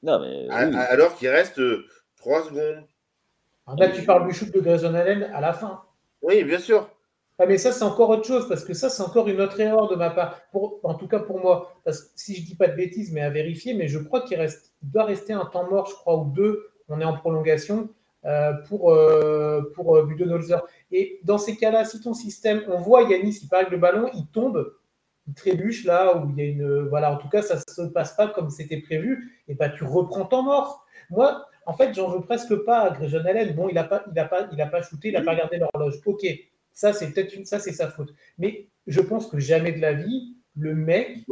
Non, 0.03 0.19
mais. 0.19 0.47
Oui. 0.47 0.75
Alors 0.75 1.15
qu'il 1.15 1.29
reste 1.29 1.61
3 2.17 2.45
secondes. 2.45 2.85
Alors 3.67 3.79
là, 3.79 3.89
tu 3.89 4.03
parles 4.03 4.27
du 4.27 4.33
shoot 4.33 4.51
de 4.51 4.59
Grayson 4.59 4.93
Allen 4.93 5.23
à 5.33 5.41
la 5.41 5.53
fin. 5.53 5.83
Oui, 6.21 6.43
bien 6.43 6.59
sûr. 6.59 6.89
Ah, 7.41 7.47
mais 7.47 7.57
ça, 7.57 7.71
c'est 7.71 7.83
encore 7.83 8.09
autre 8.11 8.25
chose, 8.25 8.47
parce 8.47 8.63
que 8.63 8.75
ça, 8.75 8.87
c'est 8.91 9.01
encore 9.01 9.27
une 9.27 9.41
autre 9.41 9.59
erreur 9.59 9.89
de 9.89 9.95
ma 9.95 10.11
part. 10.11 10.39
En 10.83 10.93
tout 10.93 11.07
cas 11.07 11.19
pour 11.19 11.39
moi. 11.39 11.73
Parce 11.83 12.03
que 12.03 12.09
si 12.15 12.35
je 12.35 12.45
dis 12.45 12.53
pas 12.53 12.67
de 12.67 12.75
bêtises, 12.75 13.11
mais 13.11 13.21
à 13.21 13.31
vérifier, 13.31 13.73
mais 13.73 13.87
je 13.87 13.97
crois 13.97 14.21
qu'il 14.21 14.37
reste, 14.37 14.73
il 14.83 14.91
doit 14.91 15.05
rester 15.05 15.33
un 15.33 15.45
temps 15.45 15.67
mort, 15.67 15.87
je 15.87 15.95
crois, 15.95 16.17
ou 16.17 16.25
deux. 16.25 16.69
On 16.87 17.01
est 17.01 17.03
en 17.03 17.17
prolongation. 17.17 17.89
Euh, 18.25 18.53
pour, 18.67 18.93
euh, 18.93 19.71
pour 19.73 19.97
euh. 19.97 20.07
Et 20.91 21.19
dans 21.23 21.39
ces 21.39 21.57
cas-là, 21.57 21.83
si 21.83 21.99
ton 21.99 22.13
système, 22.13 22.61
on 22.67 22.77
voit 22.77 23.01
Yanis, 23.09 23.39
il 23.41 23.49
parle 23.49 23.71
le 23.71 23.77
ballon, 23.77 24.11
il 24.13 24.27
tombe, 24.27 24.75
il 25.27 25.33
trébuche 25.33 25.85
là 25.85 26.17
où 26.17 26.29
il 26.29 26.37
y 26.37 26.41
a 26.41 26.45
une. 26.45 26.87
Voilà, 26.89 27.11
en 27.11 27.17
tout 27.17 27.29
cas, 27.29 27.41
ça 27.41 27.55
ne 27.55 27.61
se 27.87 27.89
passe 27.89 28.15
pas 28.15 28.27
comme 28.27 28.51
c'était 28.51 28.81
prévu, 28.81 29.41
et 29.47 29.55
bah 29.55 29.69
tu 29.69 29.83
reprends 29.83 30.25
ton 30.25 30.43
mort. 30.43 30.85
Moi, 31.09 31.43
en 31.65 31.73
fait, 31.73 31.95
j'en 31.95 32.09
veux 32.09 32.21
presque 32.21 32.55
pas 32.57 32.81
à 32.81 32.89
Grayson 32.91 33.23
Allen. 33.25 33.55
Bon, 33.55 33.67
il 33.67 33.73
n'a 33.73 33.85
pas, 33.85 34.03
pas, 34.29 34.43
pas 34.43 34.81
shooté, 34.83 35.07
il 35.07 35.13
n'a 35.15 35.23
pas 35.23 35.31
regardé 35.31 35.57
l'horloge. 35.57 35.99
Ok, 36.05 36.23
ça 36.73 36.93
c'est 36.93 37.11
peut-être 37.11 37.33
une, 37.35 37.45
ça 37.45 37.59
c'est 37.59 37.73
sa 37.73 37.89
faute. 37.89 38.13
Mais 38.37 38.69
je 38.87 39.01
pense 39.01 39.27
que 39.27 39.39
jamais 39.39 39.71
de 39.71 39.79
la 39.79 39.93
vie, 39.93 40.37
le 40.55 40.75
mec, 40.75 41.25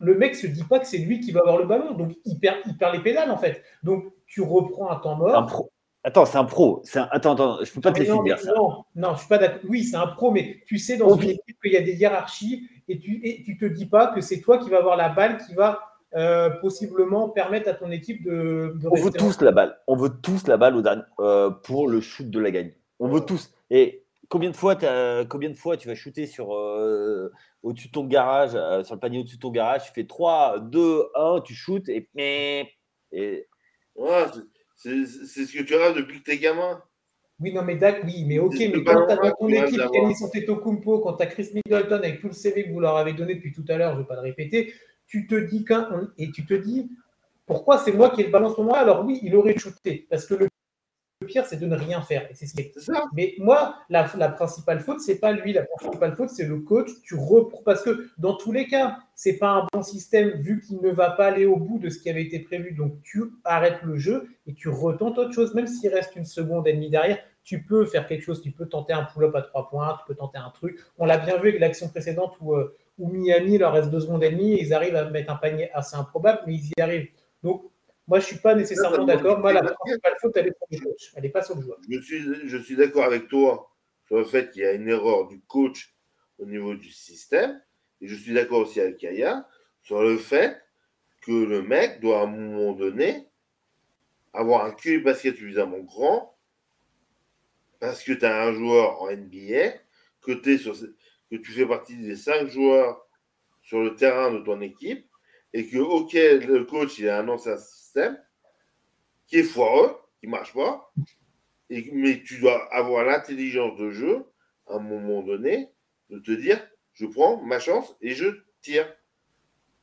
le 0.00 0.14
mec 0.14 0.34
se 0.34 0.46
dit 0.46 0.64
pas 0.64 0.78
que 0.78 0.86
c'est 0.86 0.98
lui 0.98 1.20
qui 1.20 1.32
va 1.32 1.40
avoir 1.40 1.58
le 1.58 1.66
ballon, 1.66 1.94
donc 1.94 2.12
il 2.24 2.38
perd, 2.38 2.58
il 2.66 2.76
perd 2.76 2.94
les 2.94 3.02
pédales 3.02 3.30
en 3.30 3.38
fait. 3.38 3.62
Donc 3.82 4.04
tu 4.26 4.42
reprends 4.42 4.90
un 4.90 4.96
temps 4.96 5.16
mort. 5.16 5.36
Un 5.36 5.42
pro. 5.42 5.70
Attends, 6.04 6.24
c'est 6.24 6.38
un 6.38 6.44
pro. 6.44 6.82
Un... 6.94 7.08
Attends, 7.10 7.34
attends, 7.34 7.64
je 7.64 7.72
peux 7.72 7.80
pas 7.80 7.90
non, 7.90 7.94
te 7.94 8.00
laisser 8.00 8.12
non, 8.12 8.22
dire 8.22 8.38
ça. 8.38 8.52
Non, 8.54 8.84
non, 8.94 9.14
je 9.14 9.18
suis 9.20 9.28
pas 9.28 9.38
d'accord. 9.38 9.60
Oui, 9.68 9.82
c'est 9.82 9.96
un 9.96 10.06
pro, 10.06 10.30
mais 10.30 10.62
tu 10.66 10.78
sais 10.78 10.96
dans 10.96 11.08
okay. 11.08 11.24
une 11.24 11.30
équipe 11.30 11.56
qu'il 11.62 11.72
y 11.72 11.76
a 11.76 11.82
des 11.82 11.96
hiérarchies 11.96 12.68
et 12.88 12.98
tu 12.98 13.20
et 13.24 13.42
tu 13.42 13.58
te 13.58 13.64
dis 13.64 13.86
pas 13.86 14.08
que 14.08 14.20
c'est 14.20 14.40
toi 14.40 14.58
qui 14.58 14.70
vas 14.70 14.78
avoir 14.78 14.96
la 14.96 15.08
balle 15.08 15.38
qui 15.38 15.54
va 15.54 15.80
euh, 16.14 16.48
possiblement 16.60 17.28
permettre 17.28 17.68
à 17.68 17.74
ton 17.74 17.90
équipe 17.90 18.22
de. 18.24 18.74
de 18.80 18.88
On 18.88 18.94
veut 18.94 19.10
tous 19.10 19.40
la 19.40 19.50
balle. 19.50 19.76
On 19.88 19.96
veut 19.96 20.10
tous 20.22 20.46
la 20.46 20.56
balle 20.56 20.76
au 20.76 20.82
dernier, 20.82 21.02
euh, 21.18 21.50
pour 21.50 21.88
le 21.88 22.00
shoot 22.00 22.30
de 22.30 22.38
la 22.38 22.52
gagne. 22.52 22.72
On 23.00 23.08
veut 23.08 23.22
tous. 23.22 23.52
Et 23.70 24.05
combien 24.28 24.50
de 24.50 24.56
fois, 24.56 24.76
combien 25.28 25.50
de 25.50 25.56
fois 25.56 25.76
tu 25.76 25.88
vas 25.88 25.94
shooter 25.94 26.26
sur 26.26 26.54
euh, 26.54 27.32
au-dessus 27.62 27.88
de 27.88 27.92
ton 27.92 28.04
garage, 28.04 28.52
euh, 28.54 28.82
sur 28.84 28.94
le 28.94 29.00
panier 29.00 29.18
au-dessus 29.18 29.36
de 29.36 29.40
ton 29.40 29.50
garage, 29.50 29.84
tu 29.86 29.92
fais 29.92 30.06
3, 30.06 30.60
2, 30.60 31.02
1, 31.14 31.40
tu 31.44 31.54
shootes 31.54 31.88
et, 31.88 32.08
et 33.12 33.48
Ouais, 33.94 34.24
c'est 34.76 35.06
ce 35.06 35.56
que 35.56 35.62
tu 35.62 35.74
rêves 35.74 35.96
depuis 35.96 36.20
que 36.20 36.24
t'es 36.24 36.38
gamin. 36.38 36.82
Oui, 37.38 37.52
non, 37.52 37.62
mais 37.62 37.76
d'accord, 37.76 38.04
oui, 38.06 38.24
mais 38.26 38.38
ok, 38.38 38.54
mais 38.58 38.82
quand 38.82 39.06
tu 39.06 39.12
as 39.12 39.16
dans 39.16 39.30
ton 39.32 39.48
équipe 39.48 39.82
Yanis 39.92 40.24
Antetokounmpo, 40.24 41.00
quand 41.00 41.14
tu 41.14 41.22
as 41.22 41.26
Chris 41.26 41.50
Middleton 41.52 41.96
avec 41.96 42.20
tout 42.20 42.28
le 42.28 42.32
CV 42.32 42.64
que 42.64 42.72
vous 42.72 42.80
leur 42.80 42.96
avez 42.96 43.12
donné 43.12 43.34
depuis 43.34 43.52
tout 43.52 43.64
à 43.68 43.76
l'heure, 43.76 43.92
je 43.92 43.98
ne 43.98 44.02
vais 44.02 44.08
pas 44.08 44.14
le 44.14 44.22
répéter, 44.22 44.72
tu 45.06 45.26
te 45.26 45.34
dis 45.34 45.64
qu'un 45.64 46.10
et 46.16 46.30
tu 46.30 46.46
te 46.46 46.54
dis 46.54 46.90
pourquoi 47.44 47.78
c'est 47.78 47.92
moi 47.92 48.10
qui 48.10 48.22
ai 48.22 48.24
le 48.24 48.30
ballon 48.30 48.50
ce 48.50 48.60
moment-là 48.60 48.80
Alors 48.80 49.04
oui, 49.04 49.20
il 49.22 49.36
aurait 49.36 49.56
shooté 49.56 50.06
parce 50.10 50.26
que 50.26 50.34
le 50.34 50.48
le 51.26 51.32
pire, 51.32 51.44
c'est 51.44 51.58
de 51.58 51.66
ne 51.66 51.76
rien 51.76 52.00
faire. 52.00 52.28
Et 52.30 52.34
c'est 52.34 52.46
ça. 52.78 53.04
Mais 53.12 53.34
moi, 53.38 53.76
la, 53.88 54.04
principale 54.04 54.80
faute, 54.80 55.00
c'est 55.00 55.18
pas 55.18 55.32
lui. 55.32 55.52
La 55.52 55.64
principale 55.64 56.14
faute, 56.14 56.30
c'est 56.30 56.44
le 56.44 56.60
coach. 56.60 56.90
Tu 57.02 57.14
reprends 57.14 57.62
parce 57.64 57.82
que 57.82 58.08
dans 58.18 58.34
tous 58.34 58.52
les 58.52 58.66
cas, 58.66 58.98
c'est 59.14 59.38
pas 59.38 59.50
un 59.50 59.66
bon 59.72 59.82
système 59.82 60.30
vu 60.40 60.60
qu'il 60.60 60.80
ne 60.80 60.90
va 60.90 61.10
pas 61.10 61.26
aller 61.26 61.46
au 61.46 61.56
bout 61.56 61.78
de 61.78 61.88
ce 61.88 61.98
qui 61.98 62.08
avait 62.08 62.22
été 62.22 62.38
prévu. 62.38 62.72
Donc 62.72 63.02
tu 63.02 63.24
arrêtes 63.44 63.82
le 63.82 63.98
jeu 63.98 64.28
et 64.46 64.54
tu 64.54 64.68
retentes 64.68 65.18
autre 65.18 65.32
chose, 65.32 65.54
même 65.54 65.66
s'il 65.66 65.92
reste 65.92 66.16
une 66.16 66.24
seconde 66.24 66.66
et 66.68 66.72
demie 66.72 66.90
derrière. 66.90 67.18
Tu 67.44 67.62
peux 67.62 67.84
faire 67.84 68.06
quelque 68.06 68.22
chose. 68.22 68.42
Tu 68.42 68.50
peux 68.50 68.66
tenter 68.66 68.92
un 68.92 69.04
pull-up 69.04 69.34
à 69.34 69.42
trois 69.42 69.68
points. 69.68 69.98
Tu 70.00 70.06
peux 70.06 70.16
tenter 70.16 70.38
un 70.38 70.50
truc. 70.50 70.78
On 70.98 71.06
l'a 71.06 71.18
bien 71.18 71.36
vu 71.36 71.48
avec 71.48 71.60
l'action 71.60 71.88
précédente 71.88 72.36
où, 72.40 72.54
euh, 72.54 72.76
où 72.98 73.08
Miami 73.10 73.54
il 73.54 73.60
leur 73.60 73.72
reste 73.72 73.90
deux 73.90 74.00
secondes 74.00 74.24
et 74.24 74.30
demie 74.30 74.54
et 74.54 74.62
ils 74.62 74.74
arrivent 74.74 74.96
à 74.96 75.10
mettre 75.10 75.32
un 75.32 75.36
panier 75.36 75.70
assez 75.72 75.96
improbable, 75.96 76.40
mais 76.46 76.54
ils 76.54 76.72
y 76.76 76.80
arrivent. 76.80 77.08
Donc 77.42 77.62
moi, 78.08 78.20
je 78.20 78.24
ne 78.24 78.28
suis 78.28 78.38
pas 78.38 78.54
nécessairement 78.54 79.04
d'accord. 79.04 79.40
Moi, 79.40 79.52
la 79.52 79.62
principale 79.62 80.14
faute, 80.20 80.36
elle 80.36 80.48
est 80.48 80.56
sur 80.56 80.66
le 80.70 80.78
coach. 80.78 81.12
Elle 81.16 81.22
n'est 81.22 81.28
pas 81.28 81.42
sur 81.42 81.56
le 81.56 81.62
joueur. 81.62 81.78
Je 81.88 82.00
suis, 82.00 82.48
je 82.48 82.56
suis 82.58 82.76
d'accord 82.76 83.04
avec 83.04 83.28
toi 83.28 83.72
sur 84.06 84.18
le 84.18 84.24
fait 84.24 84.50
qu'il 84.50 84.62
y 84.62 84.66
a 84.66 84.72
une 84.72 84.88
erreur 84.88 85.26
du 85.26 85.40
coach 85.40 85.94
au 86.38 86.46
niveau 86.46 86.74
du 86.74 86.90
système. 86.90 87.60
Et 88.00 88.06
je 88.06 88.14
suis 88.14 88.32
d'accord 88.32 88.60
aussi 88.60 88.80
avec 88.80 88.98
Kaya 88.98 89.48
sur 89.82 90.02
le 90.02 90.18
fait 90.18 90.60
que 91.22 91.32
le 91.32 91.62
mec 91.62 92.00
doit 92.00 92.20
à 92.20 92.22
un 92.24 92.26
moment 92.26 92.72
donné 92.72 93.28
avoir 94.32 94.64
un 94.64 94.70
QI 94.70 94.98
basket 94.98 95.34
suffisamment 95.34 95.78
grand 95.78 96.36
parce 97.80 98.02
que 98.04 98.12
tu 98.12 98.24
as 98.24 98.42
un 98.42 98.52
joueur 98.52 99.02
en 99.02 99.10
NBA, 99.10 99.72
que, 100.22 100.32
que 100.32 101.36
tu 101.36 101.52
fais 101.52 101.66
partie 101.66 101.96
des 101.96 102.16
cinq 102.16 102.48
joueurs 102.48 103.06
sur 103.62 103.80
le 103.80 103.96
terrain 103.96 104.32
de 104.32 104.38
ton 104.38 104.60
équipe 104.60 105.06
et 105.52 105.66
que, 105.66 105.78
ok, 105.78 106.12
le 106.12 106.64
coach, 106.64 106.98
il 106.98 107.08
a 107.08 107.20
un 107.20 107.28
qui 109.26 109.38
est 109.38 109.42
foireux, 109.42 109.96
qui 110.20 110.26
ne 110.26 110.32
marche 110.32 110.54
pas, 110.54 110.92
et, 111.70 111.90
mais 111.92 112.22
tu 112.22 112.40
dois 112.40 112.72
avoir 112.72 113.04
l'intelligence 113.04 113.76
de 113.78 113.90
jeu, 113.90 114.24
à 114.68 114.76
un 114.76 114.78
moment 114.78 115.22
donné, 115.22 115.70
de 116.10 116.18
te 116.18 116.32
dire 116.32 116.60
je 116.92 117.06
prends 117.06 117.42
ma 117.42 117.58
chance 117.58 117.94
et 118.00 118.14
je 118.14 118.26
tire. 118.62 118.86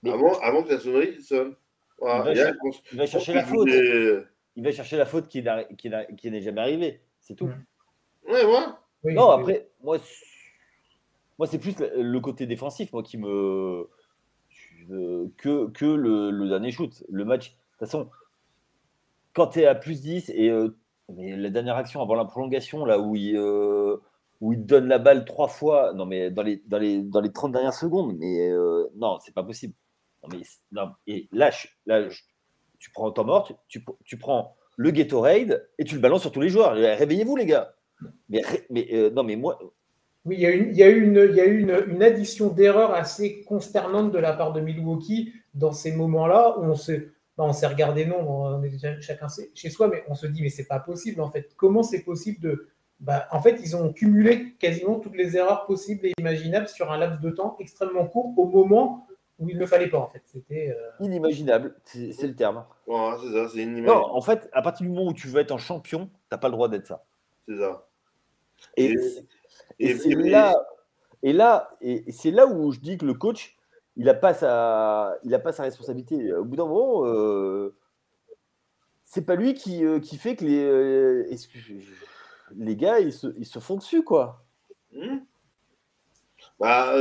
avant, 0.05 0.39
avant 0.39 0.63
que 0.63 0.69
la 0.69 0.79
sonnerie 0.79 1.21
sonne. 1.21 1.55
il, 2.01 2.97
va 2.97 3.05
chercher 3.05 3.33
la 3.33 3.43
faute. 3.43 3.69
Il 4.55 4.63
va 4.63 4.71
chercher 4.71 4.97
la 4.97 5.05
faute 5.05 5.27
qui, 5.27 5.43
qui, 5.77 6.31
n'est 6.31 6.41
jamais 6.41 6.61
arrivée. 6.61 7.01
C'est 7.19 7.35
tout. 7.35 7.49
Ouais, 8.27 8.45
ouais. 8.45 9.13
non, 9.13 9.29
après, 9.29 9.67
moi, 9.81 9.97
moi 11.37 11.47
c'est 11.47 11.59
plus 11.59 11.75
le 11.79 12.19
côté 12.19 12.45
défensif 12.47 12.91
moi, 12.93 13.03
qui 13.03 13.17
me. 13.17 13.87
que, 15.37 15.69
que 15.69 15.85
le, 15.85 16.31
le 16.31 16.49
dernier 16.49 16.71
shoot. 16.71 17.03
Le 17.09 17.25
match, 17.25 17.55
toute 17.79 17.87
façon, 17.87 18.09
quand 19.33 19.47
tu 19.47 19.59
es 19.59 19.65
à 19.65 19.75
plus 19.75 20.01
10 20.01 20.31
et 20.35 20.49
euh, 20.49 20.75
la 21.09 21.49
dernière 21.49 21.75
action 21.75 22.01
avant 22.01 22.15
la 22.15 22.25
prolongation, 22.25 22.85
là 22.85 22.99
où 22.99 23.15
il, 23.15 23.35
euh, 23.35 23.97
où 24.41 24.55
donne 24.55 24.87
la 24.87 24.99
balle 24.99 25.25
trois 25.25 25.47
fois, 25.47 25.93
non, 25.93 26.05
mais 26.05 26.31
dans 26.31 26.43
les, 26.43 26.61
dans 26.67 26.77
les, 26.77 27.01
dans 27.01 27.21
les 27.21 27.31
30 27.31 27.51
dernières 27.51 27.73
secondes, 27.73 28.15
mais 28.17 28.49
euh, 28.49 28.87
non, 28.95 29.19
c'est 29.19 29.33
pas 29.33 29.43
possible. 29.43 29.73
Non, 30.23 30.29
mais, 30.31 30.43
non, 30.71 30.91
et 31.07 31.27
là, 31.31 31.51
là 31.85 32.07
tu 32.79 32.91
prends 32.91 33.11
temps 33.11 33.25
mort, 33.25 33.49
tu, 33.67 33.83
tu, 34.05 34.17
prends 34.17 34.55
le 34.77 34.91
Gatorade 34.91 35.67
et 35.77 35.83
tu 35.83 35.95
le 35.95 36.01
balances 36.01 36.21
sur 36.21 36.31
tous 36.31 36.41
les 36.41 36.49
joueurs. 36.49 36.73
Réveillez-vous, 36.73 37.35
les 37.35 37.45
gars. 37.45 37.73
Mais, 38.29 38.41
mais 38.69 39.09
non, 39.11 39.23
mais 39.23 39.35
moi, 39.35 39.57
oui, 40.25 40.37
il 40.37 40.41
y 40.41 40.83
a 40.83 40.89
une, 40.89 41.17
une, 41.17 41.83
une 41.87 42.03
addition 42.03 42.47
d'erreurs 42.49 42.93
assez 42.93 43.43
consternante 43.43 44.11
de 44.11 44.19
la 44.19 44.31
part 44.31 44.53
de 44.53 44.61
Milwaukee 44.61 45.33
dans 45.53 45.73
ces 45.73 45.93
moments-là 45.93 46.57
où 46.59 46.63
on 46.63 46.75
se, 46.75 47.12
bah, 47.37 47.45
on 47.45 47.53
s'est 47.53 47.67
regardé, 47.67 48.05
non, 48.05 48.19
on 48.19 48.63
est 48.63 49.01
chacun 49.01 49.27
chez 49.55 49.69
soi, 49.69 49.87
mais 49.87 50.03
on 50.07 50.13
se 50.13 50.27
dit, 50.27 50.41
mais 50.41 50.49
c'est 50.49 50.67
pas 50.67 50.79
possible 50.79 51.21
en 51.21 51.31
fait. 51.31 51.53
Comment 51.55 51.83
c'est 51.83 52.03
possible 52.03 52.39
de. 52.39 52.67
Bah, 52.99 53.27
en 53.31 53.41
fait, 53.41 53.59
ils 53.61 53.75
ont 53.75 53.91
cumulé 53.91 54.53
quasiment 54.59 54.99
toutes 54.99 55.15
les 55.15 55.35
erreurs 55.35 55.65
possibles 55.65 56.05
et 56.05 56.13
imaginables 56.19 56.67
sur 56.67 56.91
un 56.91 56.97
laps 56.97 57.19
de 57.21 57.31
temps 57.31 57.57
extrêmement 57.59 58.05
court 58.05 58.33
au 58.37 58.45
moment 58.45 59.07
où 59.39 59.49
il 59.49 59.57
ne 59.57 59.65
fallait 59.65 59.89
pas 59.89 59.97
en 59.97 60.07
fait. 60.07 60.21
C'était 60.25 60.69
euh, 60.69 61.05
inimaginable, 61.05 61.75
c'est 61.83 62.21
le 62.21 62.35
terme. 62.35 62.65
c'est 62.87 62.93
ça, 63.31 63.49
c'est 63.49 63.63
inimaginable. 63.63 63.87
Non, 63.87 64.15
en 64.15 64.21
fait, 64.21 64.47
à 64.53 64.61
partir 64.61 64.85
du 64.85 64.93
moment 64.93 65.09
où 65.09 65.13
tu 65.13 65.27
veux 65.27 65.41
être 65.41 65.51
un 65.51 65.57
champion, 65.57 66.09
t'as 66.29 66.37
pas 66.37 66.49
le 66.49 66.53
droit 66.53 66.69
d'être 66.69 66.85
ça. 66.85 67.03
C'est 67.47 67.57
ça. 67.57 67.87
Et, 68.77 68.95
c'est 69.79 70.15
là, 70.15 70.55
et 71.23 71.33
là, 71.33 71.75
et 71.81 72.11
c'est 72.11 72.31
là 72.31 72.45
où 72.45 72.71
je 72.71 72.79
dis 72.79 72.97
que 72.97 73.05
le 73.05 73.13
coach, 73.13 73.52
il 73.95 74.05
n'a 74.05 74.13
pas, 74.13 74.33
sa, 74.33 75.19
a 75.23 75.39
pas 75.39 75.51
sa 75.51 75.63
responsabilité. 75.63 76.33
Au 76.33 76.45
bout 76.45 76.55
d'un 76.55 76.65
moment, 76.65 77.05
euh, 77.05 77.75
c'est 79.05 79.25
pas 79.25 79.35
lui 79.35 79.53
qui, 79.53 79.85
euh, 79.85 80.01
fait 80.01 80.35
que 80.35 80.45
les, 80.45 80.63
euh, 80.63 81.25
les 82.55 82.75
gars, 82.75 82.99
ils 82.99 83.13
se, 83.13 83.27
ils 83.37 83.45
se, 83.45 83.59
font 83.59 83.75
dessus, 83.75 84.03
quoi. 84.03 84.43
Hmm. 84.91 85.19
Bah, 86.59 86.95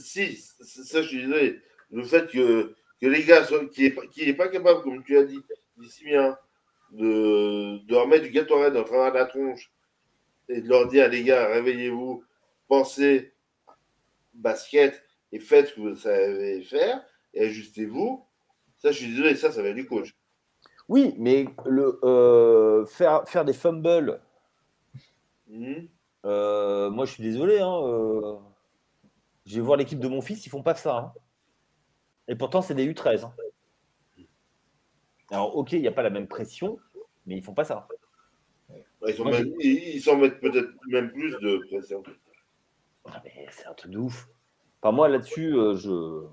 si, 0.00 0.36
ça, 0.36 1.02
je 1.02 1.08
suis 1.08 1.22
désolé. 1.22 1.60
Le 1.90 2.04
fait 2.04 2.30
que, 2.30 2.74
les 3.00 3.24
gars, 3.24 3.46
qui 3.72 3.82
n'est 3.82 4.08
qui 4.08 4.22
est 4.22 4.34
pas 4.34 4.48
capable, 4.48 4.82
comme 4.82 5.02
tu 5.04 5.18
as 5.18 5.24
dit, 5.24 5.40
de, 6.92 7.84
de 7.84 7.94
remettre 7.94 8.24
du 8.24 8.30
Gatorade 8.30 8.74
dans 8.74 8.84
travers 8.84 9.12
de 9.12 9.18
la 9.18 9.26
tronche 9.26 9.70
et 10.48 10.62
de 10.62 10.68
leur 10.68 10.88
dire, 10.88 11.08
les 11.08 11.22
gars, 11.22 11.46
réveillez-vous, 11.48 12.24
pensez 12.68 13.32
basket, 14.34 15.07
et 15.32 15.38
faites 15.38 15.68
ce 15.68 15.74
que 15.74 15.80
vous 15.80 15.96
savez 15.96 16.62
faire 16.62 17.02
et 17.34 17.46
ajustez-vous. 17.46 18.24
Ça, 18.76 18.92
je 18.92 18.98
suis 18.98 19.08
désolé, 19.08 19.34
ça, 19.34 19.50
ça 19.50 19.62
va 19.62 19.68
être 19.68 19.74
du 19.74 19.86
coach. 19.86 20.14
Oui, 20.88 21.14
mais 21.18 21.46
le, 21.66 21.98
euh, 22.02 22.86
faire, 22.86 23.28
faire 23.28 23.44
des 23.44 23.52
fumbles, 23.52 24.20
hmm. 25.48 25.86
euh, 26.24 26.90
moi, 26.90 27.04
je 27.04 27.12
suis 27.12 27.22
désolé. 27.22 27.58
Hein, 27.58 27.80
euh, 27.82 28.36
je 29.44 29.56
vais 29.56 29.60
voir 29.60 29.76
l'équipe 29.76 29.98
de 29.98 30.08
mon 30.08 30.22
fils, 30.22 30.46
ils 30.46 30.50
font 30.50 30.62
pas 30.62 30.74
ça. 30.74 30.96
Hein. 30.96 31.12
Et 32.28 32.36
pourtant, 32.36 32.62
c'est 32.62 32.74
des 32.74 32.90
U13. 32.90 33.24
Hein. 33.24 33.34
Alors, 35.30 35.56
ok, 35.56 35.72
il 35.72 35.82
n'y 35.82 35.88
a 35.88 35.92
pas 35.92 36.02
la 36.02 36.10
même 36.10 36.28
pression, 36.28 36.78
mais 37.26 37.36
ils 37.36 37.42
font 37.42 37.54
pas 37.54 37.64
ça. 37.64 37.86
Ils 39.06 40.00
s'en 40.02 40.16
mettent 40.16 40.40
peut-être 40.40 40.70
même 40.88 41.12
plus 41.12 41.32
de 41.40 41.58
pression. 41.68 42.02
Ah, 43.04 43.22
c'est 43.50 43.66
un 43.66 43.74
truc 43.74 43.92
de 43.92 43.98
ouf. 43.98 44.28
Enfin, 44.80 44.94
moi, 44.94 45.08
là-dessus, 45.08 45.54
euh, 45.54 45.74
je. 45.76 46.24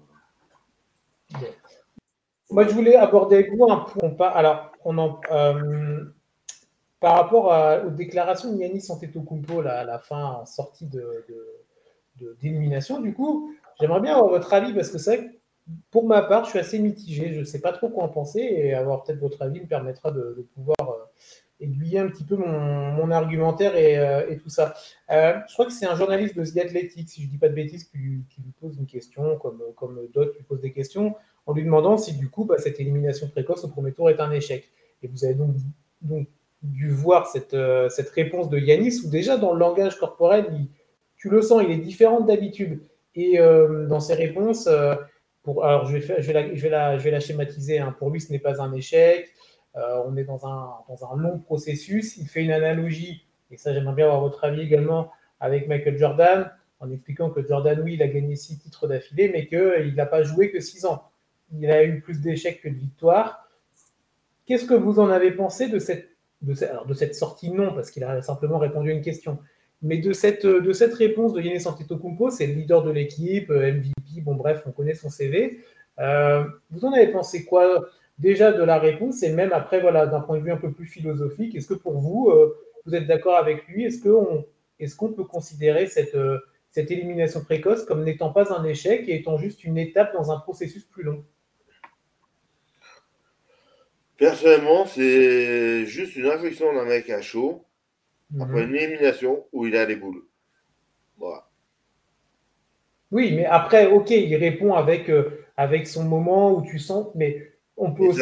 Moi, 2.52 2.68
je 2.68 2.74
voulais 2.74 2.96
aborder 2.96 3.38
avec 3.38 3.56
vous 3.56 3.66
un 3.70 3.78
point. 3.78 4.30
Alors, 4.30 4.72
on 4.84 4.98
en, 4.98 5.20
euh, 5.32 6.06
par 7.00 7.16
rapport 7.16 7.86
aux 7.86 7.90
déclarations 7.90 8.54
de 8.54 8.58
Yannis 8.60 8.86
Antetokounmpo 8.90 9.62
à 9.62 9.84
la 9.84 10.00
fin, 10.00 10.26
en 10.26 10.46
sortie 10.46 10.86
de, 10.88 11.26
d'élimination, 12.42 13.02
du 13.02 13.14
coup, 13.14 13.54
j'aimerais 13.80 14.02
bien 14.02 14.14
avoir 14.14 14.30
votre 14.30 14.54
avis 14.54 14.74
parce 14.74 14.90
que 14.90 14.98
c'est 14.98 15.18
vrai 15.18 15.26
que 15.26 15.32
pour 15.92 16.06
ma 16.06 16.22
part, 16.22 16.46
je 16.46 16.52
suis 16.52 16.60
assez 16.60 16.80
mitigé. 16.80 17.34
Je 17.34 17.40
ne 17.40 17.46
sais 17.46 17.60
pas 17.60 17.74
trop 17.74 17.90
quoi 17.90 18.04
en 18.04 18.10
penser 18.10 18.40
et 18.40 18.74
avoir 18.74 19.04
peut-être 19.04 19.20
votre 19.20 19.42
avis 19.42 19.62
me 19.62 19.68
permettra 19.68 20.12
de, 20.12 20.48
pouvoir 20.54 20.78
euh, 20.82 21.04
aiguiller 21.60 22.00
un 22.00 22.08
petit 22.08 22.24
peu 22.24 22.36
mon, 22.36 23.12
argumentaire 23.12 23.76
et, 23.76 23.98
euh, 23.98 24.36
tout 24.42 24.50
ça. 24.50 24.74
Euh, 25.12 25.36
je 25.48 25.54
crois 25.54 25.66
que 25.66 25.72
c'est 25.72 25.86
un 25.86 25.96
journaliste 25.96 26.36
de 26.36 26.44
The 26.44 26.66
Athletic, 26.66 27.10
si 27.10 27.22
je 27.22 27.28
ne 27.28 27.32
dis 27.32 27.38
pas 27.38 27.50
de 27.50 27.54
bêtises, 27.54 27.86
qui 27.86 27.98
lui, 27.98 28.24
pose 28.60 28.78
une 28.78 28.88
question, 28.88 29.38
comme, 29.38 29.62
comme 29.76 30.08
d'autres 30.14 30.34
lui 30.38 30.44
posent 30.44 30.62
des 30.62 30.72
questions, 30.72 31.16
en 31.46 31.54
lui 31.54 31.64
demandant 31.64 31.98
si 31.98 32.14
du 32.14 32.30
coup 32.30 32.46
bah, 32.46 32.56
cette 32.58 32.80
élimination 32.80 33.28
précoce 33.30 33.64
au 33.64 33.68
premier 33.68 33.92
tour 33.92 34.10
est 34.10 34.20
un 34.20 34.32
échec. 34.32 34.70
Et 35.04 35.08
vous 35.08 35.24
avez 35.24 35.36
donc, 35.36 35.56
donc 36.02 36.28
dû 36.64 36.90
voir 36.90 37.28
cette, 37.28 37.54
euh, 37.54 37.90
cette 37.90 38.10
réponse 38.10 38.50
de 38.50 38.58
Yanis, 38.58 39.02
où 39.06 39.10
déjà 39.10 39.38
dans 39.38 39.54
le 39.54 39.60
langage 39.60 39.98
corporel, 40.00 40.48
tu 41.16 41.30
le 41.30 41.42
sens, 41.42 41.64
il 41.64 41.72
est 41.72 41.78
différent 41.78 42.22
d'habitude. 42.22 42.82
Et 43.18 43.38
dans 43.38 44.02
ses 44.02 44.14
réponses, 44.14 44.68
pour, 45.42 45.64
alors 45.64 45.86
je 45.86 45.96
vais, 45.98 46.22
je, 46.22 46.28
vais 46.28 46.34
la, 46.34 46.54
je, 46.54 46.62
vais 46.62 46.70
la, 46.70 46.98
je 46.98 47.04
vais 47.06 47.12
la 47.12 47.22
schématiser, 47.22 47.80
hein. 47.80 47.96
pour 47.98 48.10
lui 48.10 48.20
ce 48.20 48.30
n'est 48.30 48.40
pas 48.40 48.62
un 48.62 48.74
échec, 48.74 49.30
euh, 49.78 50.04
on 50.06 50.16
est 50.18 50.24
dans 50.24 50.48
un, 50.48 50.74
dans 50.88 51.12
un 51.12 51.18
long 51.18 51.40
processus. 51.40 52.18
Il 52.18 52.28
fait 52.28 52.44
une 52.44 52.52
analogie, 52.52 53.26
et 53.52 53.58
ça 53.58 53.74
j'aimerais 53.74 53.96
bien 53.96 54.06
avoir 54.06 54.22
votre 54.22 54.44
avis 54.44 54.62
également, 54.62 55.12
avec 55.40 55.68
Michael 55.68 55.98
Jordan, 55.98 56.52
en 56.80 56.92
expliquant 56.92 57.30
que 57.30 57.46
Jordan, 57.46 57.80
oui, 57.84 57.96
il 57.96 58.04
a 58.04 58.08
gagné 58.08 58.36
six 58.36 58.58
titres 58.58 58.88
d'affilée, 58.88 59.30
mais 59.30 59.48
qu'il 59.48 59.96
n'a 59.96 60.06
pas 60.06 60.24
joué 60.24 60.52
que 60.52 60.60
six 60.60 60.86
ans. 60.86 61.10
Il 61.54 61.70
a 61.70 61.84
eu 61.84 62.02
plus 62.02 62.22
d'échecs 62.22 62.62
que 62.62 62.70
de 62.70 62.76
victoires. 62.76 63.50
Qu'est-ce 64.46 64.66
que 64.66 64.74
vous 64.74 65.00
en 65.00 65.10
avez 65.10 65.32
pensé 65.32 65.68
de 65.70 65.80
cette, 65.80 66.10
de 66.42 66.54
de 66.54 67.14
sortie 67.14 67.52
Non, 67.52 67.74
parce 67.74 67.92
qu'il 67.92 68.04
a 68.04 68.22
simplement 68.22 68.58
répondu 68.58 68.92
à 68.92 68.94
une 68.94 69.02
question. 69.02 69.40
Mais 69.82 69.98
de 69.98 70.14
cette, 70.14 70.46
de 70.46 70.74
cette 70.74 70.94
réponse 70.94 71.34
de 71.34 71.42
Yannis 71.42 71.68
Antetokounmpo, 71.68 72.30
c'est 72.30 72.48
le 72.48 72.54
leader 72.54 72.84
de 72.84 72.92
l'équipe, 72.92 73.50
MVP, 73.50 74.22
bon 74.22 74.36
bref, 74.36 74.64
on 74.66 74.72
connaît 74.72 74.96
son 74.96 75.10
CV. 75.10 75.60
Euh, 76.00 76.44
vous 76.72 76.86
en 76.86 76.94
avez 76.94 77.08
pensé 77.08 77.46
quoi 77.46 77.86
déjà 78.18 78.52
de 78.52 78.64
la 78.64 78.80
réponse 78.80 79.24
et 79.24 79.32
même 79.32 79.52
après, 79.54 79.82
voilà, 79.82 80.08
d'un 80.08 80.22
point 80.22 80.38
de 80.38 80.44
vue 80.44 80.52
un 80.52 80.58
peu 80.58 80.72
plus 80.72 80.86
philosophique, 80.86 81.56
est-ce 81.56 81.68
que 81.68 81.74
pour 81.74 82.00
vous, 82.00 82.30
euh, 82.30 82.58
vous 82.86 82.96
êtes 82.96 83.08
d'accord 83.08 83.36
avec 83.36 83.68
lui? 83.68 83.84
Est-ce 83.84 84.02
qu'on 84.02 84.46
est 84.80 84.96
qu'on 84.96 85.14
peut 85.14 85.24
considérer 85.24 85.88
cette, 85.88 86.18
cette 86.70 86.92
élimination 86.92 87.44
précoce 87.44 87.84
comme 87.86 88.04
n'étant 88.04 88.32
pas 88.32 88.54
un 88.54 88.64
échec 88.64 89.08
et 89.08 89.16
étant 89.16 89.38
juste 89.38 89.64
une 89.64 89.78
étape 89.78 90.14
dans 90.14 90.32
un 90.32 90.40
processus 90.40 90.84
plus 90.84 91.04
long? 91.04 91.24
Personnellement, 94.18 94.86
c'est 94.86 95.86
juste 95.86 96.16
une 96.16 96.28
infection 96.28 96.74
d'un 96.74 96.86
mec 96.86 97.10
à 97.10 97.22
chaud 97.22 97.66
après 98.40 98.66
mhm. 98.66 98.70
une 98.70 98.76
élimination 98.76 99.46
où 99.52 99.66
il 99.68 99.76
a 99.76 99.86
les 99.86 99.96
boules. 99.96 100.24
Voilà. 101.18 101.48
Oui, 103.12 103.34
mais 103.36 103.46
après, 103.46 103.88
ok, 103.88 104.10
il 104.10 104.36
répond 104.36 104.74
avec, 104.74 105.10
euh, 105.10 105.46
avec 105.58 105.88
son 105.88 106.04
moment 106.04 106.54
où 106.54 106.66
tu 106.66 106.80
sens, 106.80 107.08
mais 107.16 107.52
on 107.78 107.94
peut 107.94 108.04
aussi. 108.04 108.22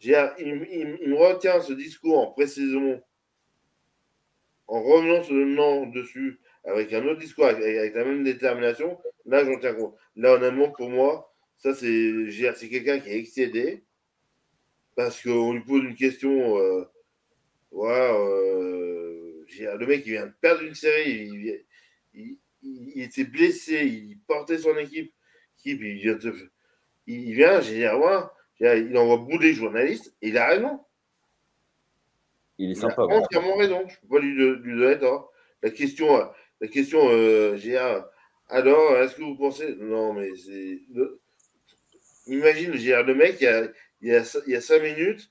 il, 0.00 1.08
me 1.08 1.16
retient 1.16 1.60
ce 1.60 1.72
discours 1.72 2.18
en 2.18 2.32
précision, 2.32 3.02
en 4.66 4.82
revenant 4.82 5.22
sur 5.22 5.34
le 5.34 5.46
nom 5.46 5.86
dessus, 5.86 6.40
avec 6.64 6.92
un 6.92 7.06
autre 7.06 7.20
discours, 7.20 7.46
avec, 7.46 7.94
la 7.94 8.04
même 8.04 8.24
détermination. 8.24 8.98
Là, 9.26 9.44
j'en 9.44 9.58
tiens 9.58 9.74
compte. 9.74 9.94
Là, 10.16 10.34
honnêtement, 10.34 10.70
pour 10.70 10.90
moi, 10.90 11.32
ça, 11.56 11.74
c'est 11.74 12.68
quelqu'un 12.70 13.00
qui 13.00 13.10
est 13.10 13.18
excédé 13.18 13.84
parce 14.94 15.22
qu'on 15.22 15.52
lui 15.52 15.60
pose 15.60 15.84
une 15.84 15.94
question. 15.94 16.58
Euh, 16.58 16.84
euh, 17.72 19.44
le 19.48 19.86
mec, 19.86 20.02
il 20.06 20.12
vient 20.12 20.26
de 20.26 20.34
perdre 20.40 20.62
une 20.62 20.74
série, 20.74 21.64
il, 22.12 23.00
était 23.00 23.24
blessé, 23.24 23.84
il 23.86 24.18
portait 24.26 24.58
son 24.58 24.76
équipe, 24.76 25.12
il 25.64 25.76
vient, 25.76 26.14
de, 26.14 26.34
il 27.06 27.34
vient 27.34 27.60
j'ai 27.60 27.80
il 27.80 28.96
envoie 28.96 29.16
bouler 29.18 29.48
les 29.48 29.54
journalistes, 29.54 30.14
et 30.22 30.28
il 30.28 30.38
a 30.38 30.48
raison. 30.48 30.80
Il 32.58 32.72
est 32.72 32.74
sympa. 32.74 33.04
Il 33.08 33.12
a 33.12 33.16
entièrement 33.18 33.56
raison, 33.56 33.82
je 33.88 33.94
ne 33.94 34.00
peux 34.00 34.08
pas 34.08 34.20
lui, 34.20 34.78
donner 34.80 34.98
tort. 34.98 35.32
La 35.62 35.70
question, 35.70 36.08
la 36.60 36.68
question 36.68 37.00
euh, 37.10 37.56
alors, 38.48 38.96
est-ce 38.96 39.14
que 39.14 39.22
vous 39.22 39.36
pensez. 39.36 39.74
Non, 39.76 40.12
mais 40.14 40.30
c'est. 40.36 40.80
Imagine, 42.26 42.72
le 42.72 43.14
mec, 43.14 43.36
il 43.40 43.44
y 43.44 43.46
a, 43.46 43.68
il 44.00 44.08
y 44.08 44.14
a, 44.14 44.40
il 44.46 44.52
y 44.52 44.56
a 44.56 44.60
cinq 44.60 44.82
minutes, 44.82 45.30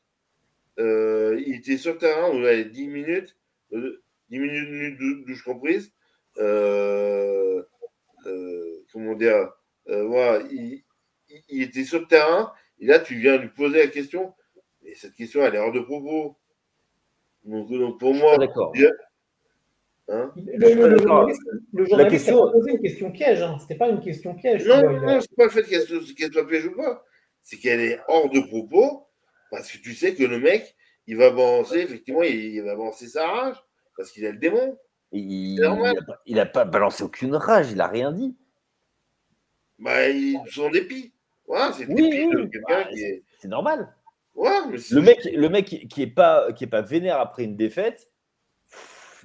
euh, 0.80 1.42
il 1.46 1.56
était 1.56 1.78
sur 1.78 1.94
le 1.94 2.00
terrain, 2.00 2.30
on 2.32 2.44
avait 2.44 2.66
10 2.66 2.88
minutes, 2.88 3.36
10 3.72 3.78
euh, 3.78 4.02
minutes 4.32 5.00
de 5.00 5.26
douche 5.26 5.44
comprise. 5.44 5.92
Euh, 6.38 7.64
euh, 8.26 8.86
comment 8.92 9.16
dire 9.16 9.52
voilà, 9.88 10.44
il, 10.52 10.84
il, 11.50 11.64
était 11.64 11.84
sur 11.84 12.00
le 12.00 12.08
terrain, 12.08 12.52
et 12.80 12.86
là, 12.86 13.00
tu 13.00 13.16
viens 13.16 13.38
lui 13.38 13.50
poser 13.50 13.80
la 13.80 13.88
question, 13.88 14.34
et 14.84 14.96
cette 14.96 15.14
question, 15.14 15.44
elle 15.44 15.56
est 15.56 15.60
hors 15.60 15.72
de 15.72 15.80
propos. 15.80 16.38
Donc, 17.44 17.70
donc 17.70 18.00
pour 18.00 18.14
moi, 18.14 18.38
d'accord. 18.38 18.74
Hein 20.10 20.32
le, 20.38 20.98
journaliste, 20.98 21.42
le 21.74 21.86
journaliste 21.86 22.30
a 22.30 22.32
posé 22.32 22.72
une 22.72 22.82
question 22.82 23.12
piège, 23.12 23.42
hein. 23.42 23.58
c'était 23.60 23.76
pas 23.76 23.90
une 23.90 24.00
question 24.00 24.36
piège. 24.36 24.66
Non, 24.66 24.82
non, 25.02 25.20
c'est 25.20 25.36
pas 25.36 25.46
le 25.46 25.50
fait 25.50 25.64
qu'elle 25.64 25.82
soit 26.32 26.48
piège 26.48 26.66
ou 26.68 26.76
pas 26.76 27.04
c'est 27.48 27.56
qu'elle 27.56 27.80
est 27.80 28.02
hors 28.10 28.30
de 28.30 28.42
propos, 28.42 29.08
parce 29.52 29.72
que 29.72 29.78
tu 29.78 29.94
sais 29.94 30.14
que 30.14 30.26
le 30.26 30.38
mec, 30.38 30.76
il 31.08 31.16
va 31.16 31.30
balancer, 31.30 31.78
effectivement, 31.78 32.22
il, 32.24 32.62
va 32.62 32.76
balancer 32.76 33.08
sa 33.08 33.26
rage, 33.26 33.56
parce 33.96 34.12
qu'il 34.12 34.26
a 34.26 34.32
le 34.32 34.38
démon. 34.38 34.78
Il 35.14 35.62
n'a 36.28 36.46
pas, 36.46 36.66
balancé 36.66 37.06
aucune 37.06 37.36
rage, 37.36 37.72
il 37.72 37.78
n'a 37.78 37.88
rien 37.88 38.12
dit. 38.12 38.36
Bah, 39.80 40.10
il, 40.10 40.40
son 40.52 40.70
dépit. 40.70 41.14
c'est 41.74 41.88
oui, 41.88 42.28
bah, 42.68 42.88
C'est 43.40 43.48
normal. 43.48 43.94
le, 44.36 45.02
mec, 45.02 45.20
le 45.26 45.50
mec 45.50 45.66
qui 45.66 46.00
n'est 46.00 46.08
pas, 46.08 46.52
qui 46.54 46.64
est 46.64 46.68
pas 46.68 46.82
vénère 46.82 47.20
après 47.20 47.44
une 47.44 47.56
défaite, 47.56 48.10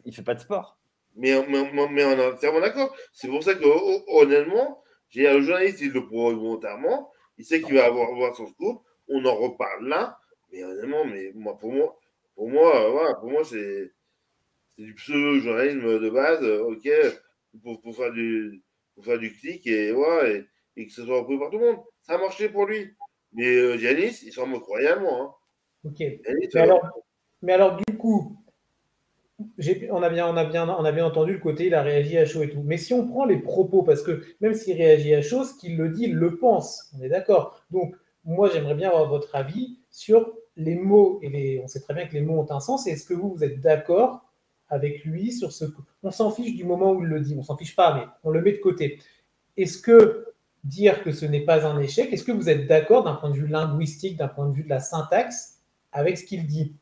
il 0.05 0.15
fait 0.15 0.23
pas 0.23 0.35
de 0.35 0.41
sport. 0.41 0.79
Mais, 1.15 1.35
mais, 1.49 1.71
mais 1.91 2.05
on 2.05 2.19
est 2.19 2.27
entièrement 2.27 2.61
d'accord. 2.61 2.95
C'est 3.13 3.29
pour 3.29 3.43
ça 3.43 3.55
que, 3.55 3.65
honnêtement, 4.11 4.83
j'ai 5.09 5.29
un 5.29 5.41
journaliste, 5.41 5.81
il 5.81 5.93
le 5.93 6.07
prouve 6.07 6.35
volontairement, 6.35 7.11
il 7.39 7.45
sait 7.45 7.61
qu'il 7.61 7.75
va 7.75 7.87
avoir 7.87 8.13
voir 8.15 8.35
son 8.35 8.47
scoop. 8.47 8.83
On 9.09 9.25
en 9.25 9.35
reparle 9.35 9.89
là. 9.89 10.19
Mais 10.53 10.65
honnêtement, 10.65 11.05
mais 11.05 11.33
moi, 11.35 11.59
pour 11.59 11.73
moi, 11.73 11.99
pour 12.35 12.49
moi, 12.49 12.91
voilà, 12.91 13.15
pour 13.15 13.31
moi, 13.31 13.45
c'est 13.45 13.93
du 14.79 14.95
pseudo-journalisme 14.95 15.99
de 15.99 16.11
base. 16.11 16.45
Ok, 16.45 16.89
pour, 17.63 17.81
pour, 17.81 17.97
faire 17.97 18.13
du 18.13 18.63
pour 18.95 19.05
faire 19.05 19.19
du 19.19 19.33
clic 19.33 19.67
et, 19.67 19.93
ouais, 19.93 20.45
et, 20.77 20.87
que 20.87 20.93
ce 20.93 21.05
soit 21.05 21.19
repris 21.19 21.39
par 21.39 21.51
tout 21.51 21.59
le 21.59 21.73
monde. 21.73 21.81
Ça 22.03 22.15
a 22.15 22.19
marché 22.19 22.49
pour 22.49 22.67
lui. 22.67 22.95
Mais 23.33 23.47
euh, 23.47 23.79
Giannis, 23.79 24.23
il 24.25 24.33
s'en 24.33 24.47
moque 24.47 24.65
royalement. 24.65 25.23
Hein. 25.23 25.35
Ok. 25.85 25.99
mais, 26.01 26.57
alors, 26.57 26.81
mais 27.41 27.53
alors, 27.53 27.77
du 27.77 27.97
coup, 27.97 28.37
on 29.91 30.03
a, 30.03 30.11
bien, 30.11 30.29
on, 30.29 30.37
a 30.37 30.45
bien, 30.45 30.69
on 30.69 30.85
a 30.85 30.93
bien 30.93 31.07
entendu 31.07 31.33
le 31.33 31.39
côté, 31.39 31.67
il 31.67 31.75
a 31.75 31.83
réagi 31.83 32.19
à 32.19 32.25
chaud 32.25 32.43
et 32.43 32.51
tout. 32.51 32.63
Mais 32.65 32.77
si 32.77 32.95
on 32.95 33.07
prend 33.07 33.25
les 33.25 33.39
propos, 33.39 33.83
parce 33.83 34.03
que 34.03 34.23
même 34.41 34.55
s'il 34.55 34.77
réagit 34.77 35.15
à 35.15 35.23
chaud, 35.23 35.45
ce 35.45 35.55
qu'il 35.55 35.77
le 35.77 35.89
dit, 35.89 36.05
il 36.05 36.15
le 36.15 36.37
pense. 36.37 36.93
On 36.97 37.03
est 37.03 37.09
d'accord. 37.09 37.63
Donc, 37.71 37.95
moi, 38.25 38.51
j'aimerais 38.51 38.75
bien 38.75 38.89
avoir 38.89 39.09
votre 39.09 39.35
avis 39.35 39.79
sur 39.91 40.33
les 40.57 40.75
mots. 40.75 41.19
Et 41.23 41.29
les, 41.29 41.61
on 41.63 41.67
sait 41.67 41.81
très 41.81 41.95
bien 41.95 42.07
que 42.07 42.15
les 42.15 42.21
mots 42.21 42.39
ont 42.39 42.51
un 42.51 42.61
sens. 42.61 42.87
Est-ce 42.87 43.07
que 43.07 43.15
vous, 43.15 43.35
vous 43.35 43.45
êtes 43.45 43.61
d'accord 43.61 44.32
avec 44.73 45.05
lui 45.05 45.33
sur 45.33 45.53
ce. 45.53 45.67
On 46.03 46.11
s'en 46.11 46.31
fiche 46.31 46.57
du 46.57 46.65
moment 46.65 46.93
où 46.93 47.03
il 47.03 47.09
le 47.09 47.21
dit. 47.21 47.37
On 47.39 47.43
s'en 47.43 47.57
fiche 47.57 47.77
pas, 47.77 47.95
mais 47.95 48.03
on 48.25 48.31
le 48.31 48.41
met 48.41 48.53
de 48.53 48.59
côté. 48.59 48.99
Est-ce 49.57 49.79
que 49.79 50.27
dire 50.65 51.03
que 51.03 51.13
ce 51.13 51.27
n'est 51.27 51.45
pas 51.45 51.67
un 51.67 51.81
échec, 51.81 52.13
est-ce 52.13 52.25
que 52.25 52.33
vous 52.33 52.49
êtes 52.49 52.67
d'accord 52.67 53.05
d'un 53.05 53.15
point 53.15 53.31
de 53.31 53.37
vue 53.37 53.49
linguistique, 53.49 54.17
d'un 54.17 54.29
point 54.29 54.49
de 54.49 54.55
vue 54.55 54.63
de 54.63 54.69
la 54.69 54.81
syntaxe, 54.81 55.61
avec 55.93 56.17
ce 56.17 56.25
qu'il 56.25 56.47
dit? 56.47 56.75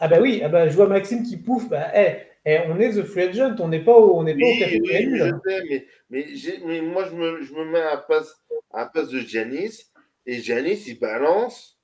Ah 0.00 0.08
bah 0.08 0.18
oui, 0.20 0.42
ah 0.44 0.48
bah, 0.48 0.68
je 0.68 0.74
vois 0.74 0.88
Maxime 0.88 1.22
qui 1.22 1.36
pouffe. 1.36 1.68
Bah, 1.68 1.88
hey, 1.94 2.26
eh, 2.44 2.58
on 2.66 2.80
est 2.80 2.90
The 2.90 3.04
Free 3.04 3.28
Agent, 3.28 3.54
on 3.60 3.68
n'est 3.68 3.84
pas 3.84 3.96
au, 3.96 4.18
on 4.18 4.24
pas 4.24 4.32
au 4.32 4.58
café 4.58 4.80
oui, 4.82 5.16
je 5.16 5.30
sais, 5.46 5.62
mais, 6.10 6.26
mais, 6.66 6.80
moi, 6.80 7.04
je 7.08 7.14
me, 7.14 7.40
je 7.40 7.54
me 7.54 7.64
mets 7.64 7.80
à 7.80 7.94
la 7.94 7.96
place, 7.98 8.36
à 8.72 8.86
place 8.86 9.08
de 9.08 9.20
Giannis. 9.20 9.92
Et 10.26 10.40
Giannis, 10.40 10.84
il 10.88 10.98
balance. 10.98 11.78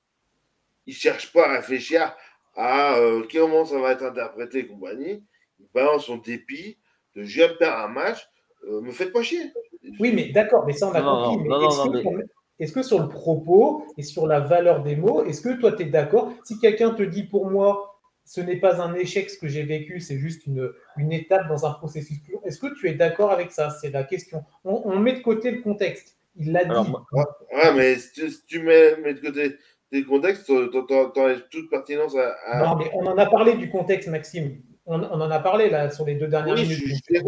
Il 0.85 0.91
ne 0.91 0.97
cherche 0.97 1.31
pas 1.31 1.47
à 1.47 1.57
réfléchir 1.57 2.13
à 2.55 2.97
euh, 2.97 3.23
comment 3.31 3.65
ça 3.65 3.79
va 3.79 3.91
être 3.91 4.03
interprété 4.03 4.59
et 4.59 4.67
compagnie. 4.67 5.23
Il 5.59 5.67
balance 5.73 6.05
son 6.05 6.17
dépit 6.17 6.77
de 7.15 7.23
je 7.23 7.35
viens 7.35 7.47
de 7.49 7.53
perdre 7.53 7.85
un 7.85 7.87
match. 7.87 8.29
Euh, 8.67 8.81
me 8.81 8.91
faites 8.91 9.13
pas 9.13 9.23
chier. 9.23 9.51
Oui, 9.99 10.11
mais 10.13 10.29
d'accord, 10.29 10.65
mais 10.65 10.73
ça, 10.73 10.87
on 10.87 10.93
a 10.93 11.01
compris. 11.01 12.13
mais 12.15 12.25
est-ce 12.59 12.73
que 12.73 12.83
sur 12.83 12.99
le 12.99 13.07
propos 13.07 13.85
et 13.97 14.03
sur 14.03 14.27
la 14.27 14.41
valeur 14.41 14.83
des 14.83 14.97
mots, 14.97 15.23
est-ce 15.23 15.41
que 15.41 15.57
toi, 15.57 15.71
tu 15.71 15.83
es 15.83 15.85
d'accord? 15.85 16.33
Si 16.43 16.59
quelqu'un 16.59 16.91
te 16.91 17.03
dit 17.03 17.23
pour 17.23 17.49
moi, 17.49 17.89
ce 18.25 18.41
n'est 18.41 18.57
pas 18.57 18.81
un 18.81 18.93
échec 18.93 19.29
ce 19.29 19.39
que 19.39 19.47
j'ai 19.47 19.63
vécu, 19.63 20.01
c'est 20.01 20.19
juste 20.19 20.45
une, 20.45 20.71
une, 20.97 21.13
étape 21.13 21.47
dans 21.47 21.65
un 21.65 21.71
processus 21.71 22.19
plus 22.19 22.33
long. 22.33 22.41
Est-ce 22.43 22.59
que 22.59 22.67
tu 22.77 22.87
es 22.89 22.93
d'accord 22.93 23.31
avec 23.31 23.51
ça? 23.51 23.69
C'est 23.69 23.89
la 23.89 24.03
question. 24.03 24.43
On, 24.65 24.99
met 24.99 25.13
de 25.13 25.21
côté 25.21 25.51
le 25.51 25.61
contexte. 25.61 26.17
Il 26.35 26.51
l'a 26.51 26.65
dit. 26.65 26.91
Ouais, 27.11 27.73
mais 27.75 27.95
si 27.95 28.45
tu, 28.45 28.61
mets, 28.61 29.13
de 29.13 29.19
côté 29.19 29.55
le 29.91 30.03
contexte, 30.03 30.45
tu 30.45 31.19
enlèves 31.19 31.47
toute 31.49 31.69
pertinence 31.69 32.15
à, 32.15 32.63
Non, 32.63 32.75
mais 32.75 32.91
on 32.93 33.05
en 33.07 33.17
a 33.17 33.25
parlé 33.25 33.55
du 33.55 33.69
contexte, 33.69 34.07
Maxime. 34.09 34.61
On, 34.85 35.01
on 35.01 35.21
en 35.21 35.31
a 35.31 35.39
parlé 35.39 35.69
là 35.69 35.89
sur 35.89 36.05
les 36.05 36.15
deux 36.15 36.27
dernières 36.27 36.55
minutes. 36.55 36.79
Je, 36.79 37.19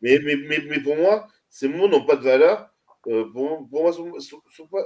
mais, 0.00 0.18
mais, 0.24 0.36
mais, 0.48 0.58
mais, 0.68 0.80
pour 0.80 0.96
moi, 0.96 1.26
ces 1.48 1.68
mots 1.68 1.88
n'ont 1.88 2.04
pas 2.04 2.16
de 2.16 2.22
valeur. 2.22 2.70
Euh, 3.06 3.24
pour, 3.32 3.68
pour, 3.68 3.82
moi, 3.82 3.92
sont, 3.92 4.10
pas, 4.70 4.84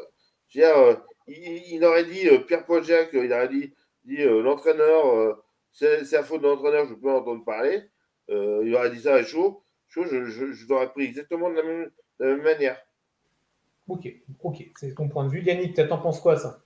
euh, 0.57 0.97
il, 1.27 1.63
il, 1.73 1.85
aurait 1.85 2.05
dit 2.05 2.29
euh, 2.29 2.39
Pierre-Paul 2.39 2.85
Jacques, 2.85 3.11
il 3.15 3.33
aurait 3.33 3.49
dit, 3.49 3.73
dit 4.05 4.19
l'entraîneur 4.25 5.39
c'est 5.73 6.13
la 6.13 6.23
faute 6.23 6.43
de 6.43 6.49
l'entraîneur, 6.49 6.87
je 6.87 6.95
peux 6.95 7.11
en 7.11 7.17
entendre 7.17 7.45
parler. 7.45 7.83
Il 8.29 8.75
aurait 8.75 8.91
dit 8.91 9.01
ça 9.01 9.15
à 9.15 9.23
chaud. 9.23 9.63
Chaud, 9.89 10.05
je, 10.05 10.25
je, 10.25 10.69
l'aurais 10.69 10.91
pris 10.91 11.05
exactement 11.05 11.51
de 11.51 11.57
la 11.57 11.63
même, 11.63 12.43
manière. 12.43 12.79
Ok, 13.89 14.09
ok, 14.43 14.71
c'est 14.77 14.95
ton 14.95 15.09
point 15.09 15.25
de 15.25 15.31
vue. 15.31 15.43
Yannick, 15.43 15.75
t'en 15.75 15.99
penses 15.99 16.21
quoi 16.21 16.37
ça? 16.37 16.63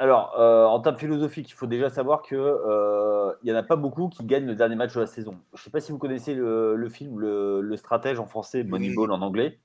Alors, 0.00 0.34
euh, 0.40 0.64
en 0.64 0.80
termes 0.80 0.96
philosophiques, 0.96 1.50
il 1.50 1.54
faut 1.54 1.66
déjà 1.66 1.90
savoir 1.90 2.22
qu'il 2.22 2.38
euh, 2.38 3.32
n'y 3.44 3.52
en 3.52 3.56
a 3.56 3.62
pas 3.62 3.76
beaucoup 3.76 4.08
qui 4.08 4.24
gagnent 4.24 4.46
le 4.46 4.54
dernier 4.54 4.74
match 4.74 4.94
de 4.94 5.00
la 5.00 5.06
saison. 5.06 5.38
Je 5.52 5.60
ne 5.60 5.64
sais 5.64 5.70
pas 5.70 5.80
si 5.80 5.92
vous 5.92 5.98
connaissez 5.98 6.34
le, 6.34 6.88
film 6.88 7.20
le, 7.20 7.76
Stratège 7.76 8.18
en 8.18 8.26
français, 8.26 8.64
Moneyball 8.64 9.12
en 9.12 9.20
anglais. 9.22 9.60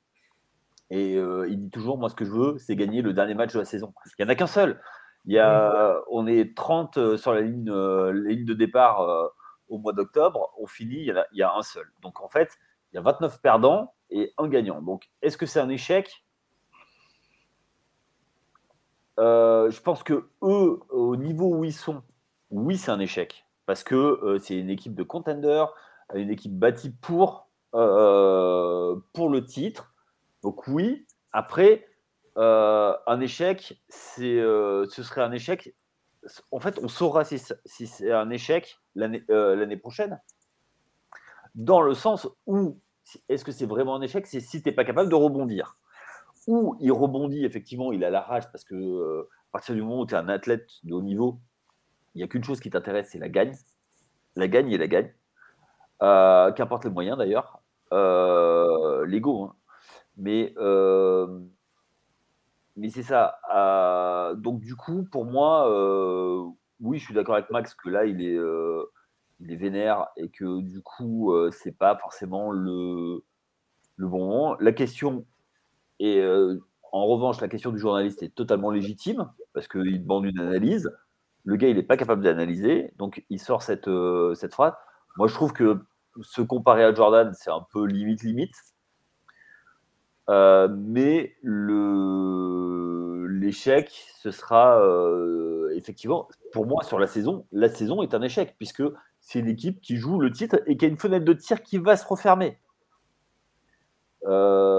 Et 0.91 1.13
il 1.13 1.57
dit 1.57 1.69
toujours, 1.71 1.97
moi, 1.97 2.09
ce 2.09 2.15
que 2.15 2.25
je 2.25 2.31
veux, 2.31 2.57
c'est 2.59 2.75
gagner 2.75 3.01
le 3.01 3.13
dernier 3.13 3.33
match 3.33 3.53
de 3.53 3.59
la 3.59 3.65
saison. 3.65 3.93
Il 4.19 4.23
n'y 4.23 4.29
en 4.29 4.31
a 4.31 4.35
qu'un 4.35 4.45
seul. 4.45 4.79
Il 5.25 5.33
y 5.33 5.39
a, 5.39 6.01
on 6.09 6.27
est 6.27 6.55
30 6.55 6.97
euh, 6.97 7.17
sur 7.17 7.33
la 7.33 7.41
ligne, 7.41 7.69
euh, 7.69 8.13
ligne 8.13 8.45
de 8.45 8.53
départ 8.53 9.01
euh, 9.01 9.27
au 9.69 9.79
mois 9.79 9.93
d'octobre. 9.93 10.51
On 10.59 10.67
finit, 10.67 10.97
il 10.97 11.05
y, 11.05 11.11
a, 11.11 11.25
il 11.31 11.39
y, 11.39 11.43
a, 11.43 11.53
un 11.53 11.63
seul. 11.63 11.91
Donc 12.03 12.21
en 12.21 12.29
fait, 12.29 12.57
il 12.91 12.95
y 12.95 12.99
a 12.99 13.01
29 13.01 13.41
perdants 13.41 13.93
et 14.11 14.33
un 14.37 14.47
gagnant. 14.47 14.81
Donc 14.81 15.09
est-ce 15.23 15.37
que 15.37 15.47
c'est 15.47 15.59
un 15.59 15.69
échec? 15.69 16.24
Je 19.17 19.81
pense 19.81 20.03
que 20.03 20.29
eux, 20.41 20.79
au 20.89 21.15
niveau 21.15 21.55
où 21.55 21.63
ils 21.63 21.73
sont, 21.73 22.03
oui, 22.51 22.77
c'est 22.77 22.91
un 22.91 22.99
échec. 22.99 23.45
Parce 23.65 23.83
que 23.83 24.37
c'est 24.41 24.57
une 24.57 24.69
équipe 24.69 24.93
de 24.93 25.03
contenders, 25.03 25.73
une 26.13 26.29
équipe 26.29 26.57
bâtie 26.57 26.91
pour, 26.91 27.49
pour 27.71 27.79
le 29.29 29.43
titre. 29.43 29.93
Donc 30.43 30.67
oui, 30.67 31.07
après, 31.31 31.87
un 32.35 33.19
échec, 33.21 33.81
c'est, 33.89 34.37
ce 34.37 35.03
serait 35.03 35.21
un 35.21 35.31
échec. 35.31 35.75
En 36.51 36.59
fait, 36.59 36.79
on 36.81 36.87
saura 36.87 37.23
si, 37.23 37.39
si 37.65 37.87
c'est 37.87 38.11
un 38.11 38.29
échec 38.29 38.79
l'année, 38.95 39.23
l'année 39.29 39.77
prochaine. 39.77 40.21
Dans 41.55 41.81
le 41.81 41.93
sens 41.93 42.27
où, 42.45 42.79
est-ce 43.29 43.45
que 43.45 43.51
c'est 43.51 43.65
vraiment 43.65 43.95
un 43.95 44.01
échec 44.01 44.27
C'est 44.27 44.39
si 44.41 44.61
tu 44.61 44.69
n'es 44.69 44.75
pas 44.75 44.83
capable 44.83 45.09
de 45.09 45.15
rebondir. 45.15 45.77
Ou 46.47 46.75
il 46.79 46.91
rebondit, 46.91 47.43
effectivement, 47.45 47.91
il 47.91 48.03
a 48.03 48.09
la 48.09 48.21
rage 48.21 48.51
parce 48.51 48.63
que 48.63 49.21
à 49.21 49.51
partir 49.51 49.75
du 49.75 49.81
moment 49.81 50.01
où 50.01 50.05
tu 50.05 50.13
es 50.13 50.17
un 50.17 50.29
athlète 50.29 50.69
de 50.83 50.93
haut 50.93 51.01
niveau, 51.01 51.39
il 52.13 52.19
n'y 52.19 52.23
a 52.23 52.27
qu'une 52.27 52.43
chose 52.43 52.59
qui 52.59 52.69
t'intéresse, 52.69 53.09
c'est 53.11 53.19
la 53.19 53.29
gagne. 53.29 53.53
La 54.35 54.47
gagne 54.47 54.71
et 54.71 54.77
la 54.77 54.87
gagne. 54.87 55.11
Euh, 56.01 56.51
qu'importe 56.51 56.85
les 56.85 56.91
moyens 56.91 57.17
d'ailleurs. 57.17 57.61
Euh, 57.93 59.05
L'ego. 59.05 59.43
Hein. 59.43 59.55
Mais, 60.17 60.53
euh, 60.57 61.39
mais 62.75 62.89
c'est 62.89 63.03
ça. 63.03 63.37
donc 64.37 64.61
du 64.61 64.75
coup, 64.75 65.03
pour 65.11 65.25
moi, 65.25 65.69
oui, 66.79 66.99
je 66.99 67.05
suis 67.05 67.13
d'accord 67.13 67.35
avec 67.35 67.49
Max 67.49 67.73
que 67.73 67.89
là, 67.89 68.05
il 68.05 68.21
est, 68.21 68.37
il 69.39 69.51
est 69.51 69.55
vénère 69.55 70.07
et 70.17 70.29
que 70.29 70.61
du 70.61 70.81
coup, 70.81 71.33
c'est 71.51 71.77
pas 71.77 71.97
forcément 71.97 72.51
le, 72.51 73.23
le 73.97 74.07
bon 74.07 74.19
moment. 74.19 74.55
La 74.59 74.71
question 74.71 75.25
est, 75.99 76.23
en 76.91 77.05
revanche, 77.05 77.41
la 77.41 77.47
question 77.47 77.71
du 77.71 77.79
journaliste 77.79 78.23
est 78.23 78.33
totalement 78.33 78.71
légitime 78.71 79.29
parce 79.53 79.67
qu'il 79.67 80.01
demande 80.01 80.25
une 80.25 80.39
analyse. 80.39 80.91
Le 81.43 81.55
gars, 81.55 81.67
il 81.67 81.75
n'est 81.75 81.83
pas 81.83 81.97
capable 81.97 82.23
d'analyser, 82.23 82.91
donc 82.97 83.23
il 83.29 83.39
sort 83.39 83.61
cette, 83.61 83.89
cette 84.35 84.53
phrase. 84.53 84.73
Moi, 85.17 85.27
je 85.27 85.33
trouve 85.33 85.53
que 85.53 85.79
se 86.21 86.41
comparer 86.41 86.83
à 86.83 86.93
Jordan, 86.93 87.33
c'est 87.33 87.51
un 87.51 87.65
peu 87.71 87.85
limite 87.85 88.23
limite. 88.23 88.55
Euh, 90.29 90.67
mais 90.69 91.35
l'échec, 93.27 93.91
ce 94.17 94.31
sera 94.31 94.81
euh, 94.81 95.69
effectivement, 95.75 96.27
pour 96.51 96.65
moi, 96.65 96.83
sur 96.83 96.99
la 96.99 97.07
saison, 97.07 97.45
la 97.51 97.69
saison 97.69 98.01
est 98.01 98.13
un 98.13 98.21
échec, 98.21 98.55
puisque 98.57 98.83
c'est 99.19 99.41
l'équipe 99.41 99.81
qui 99.81 99.97
joue 99.97 100.19
le 100.19 100.31
titre 100.31 100.61
et 100.65 100.77
qui 100.77 100.85
a 100.85 100.87
une 100.87 100.97
fenêtre 100.97 101.25
de 101.25 101.33
tir 101.33 101.61
qui 101.61 101.77
va 101.77 101.97
se 101.97 102.07
refermer. 102.07 102.59
Euh, 104.25 104.74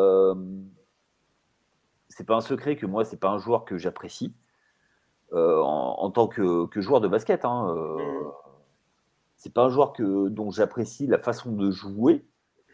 c'est 2.17 2.25
pas 2.25 2.35
un 2.35 2.41
secret 2.41 2.77
que 2.77 2.87
moi, 2.87 3.05
c'est 3.05 3.21
pas 3.21 3.29
un 3.29 3.39
joueur 3.39 3.65
que 3.65 3.77
j'apprécie 3.77 4.35
en, 5.33 6.11
tant 6.15 6.29
que, 6.29 6.69
joueur 6.77 7.01
de 7.01 7.09
basket. 7.09 7.45
Hein, 7.45 7.75
mmh 7.75 8.33
c'est 9.37 9.53
pas 9.53 9.65
un 9.65 9.69
joueur 9.69 9.93
que, 9.93 10.29
dont 10.29 10.51
j'apprécie 10.51 11.07
la 11.07 11.19
façon 11.19 11.53
de 11.53 11.71
jouer. 11.71 12.25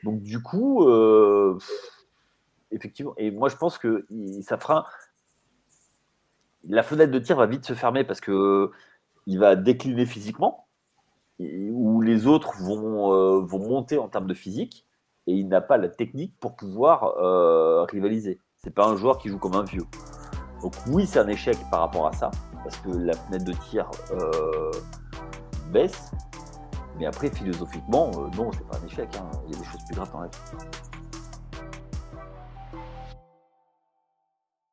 Donc 0.04 0.22
du 0.22 0.42
coup, 0.42 0.88
euh, 0.88 1.58
effectivement, 2.70 3.14
et 3.16 3.30
moi 3.30 3.48
je 3.48 3.56
pense 3.56 3.78
que 3.78 4.06
ça 4.42 4.58
fera 4.58 4.86
la 6.64 6.82
fenêtre 6.82 7.12
de 7.12 7.18
tir 7.18 7.36
va 7.36 7.46
vite 7.46 7.66
se 7.66 7.74
fermer 7.74 8.04
parce 8.04 8.20
que 8.20 8.70
il 9.26 9.38
va 9.38 9.56
décliner 9.56 10.06
physiquement, 10.06 10.66
où 11.38 12.00
les 12.00 12.26
autres 12.26 12.56
vont, 12.60 13.12
euh, 13.12 13.40
vont 13.40 13.58
monter 13.58 13.98
en 13.98 14.08
termes 14.08 14.26
de 14.26 14.34
physique, 14.34 14.86
et 15.26 15.34
il 15.34 15.48
n'a 15.48 15.60
pas 15.60 15.76
la 15.76 15.88
technique 15.88 16.34
pour 16.40 16.56
pouvoir 16.56 17.16
euh, 17.18 17.84
rivaliser. 17.84 18.40
C'est 18.64 18.74
pas 18.74 18.86
un 18.86 18.96
joueur 18.96 19.18
qui 19.18 19.28
joue 19.28 19.38
comme 19.38 19.54
un 19.54 19.64
vieux. 19.64 19.86
Donc 20.62 20.74
oui, 20.86 21.06
c'est 21.06 21.18
un 21.18 21.26
échec 21.28 21.58
par 21.70 21.80
rapport 21.80 22.06
à 22.06 22.12
ça, 22.12 22.30
parce 22.62 22.76
que 22.76 22.90
la 22.90 23.14
fenêtre 23.14 23.44
de 23.44 23.52
tir 23.52 23.90
baisse, 25.72 26.12
mais 26.98 27.06
après, 27.06 27.30
philosophiquement, 27.30 28.10
euh, 28.14 28.28
non, 28.36 28.50
c'est 28.52 28.66
pas 28.66 28.76
un 28.76 28.86
échec. 28.86 29.08
Hein. 29.16 29.28
Il 29.46 29.54
y 29.54 29.56
a 29.56 29.58
des 29.58 29.64
choses 29.64 29.80
plus 29.86 29.96
graves 29.96 30.12
dans 30.12 30.20
la 30.20 30.28
vie. 30.28 30.36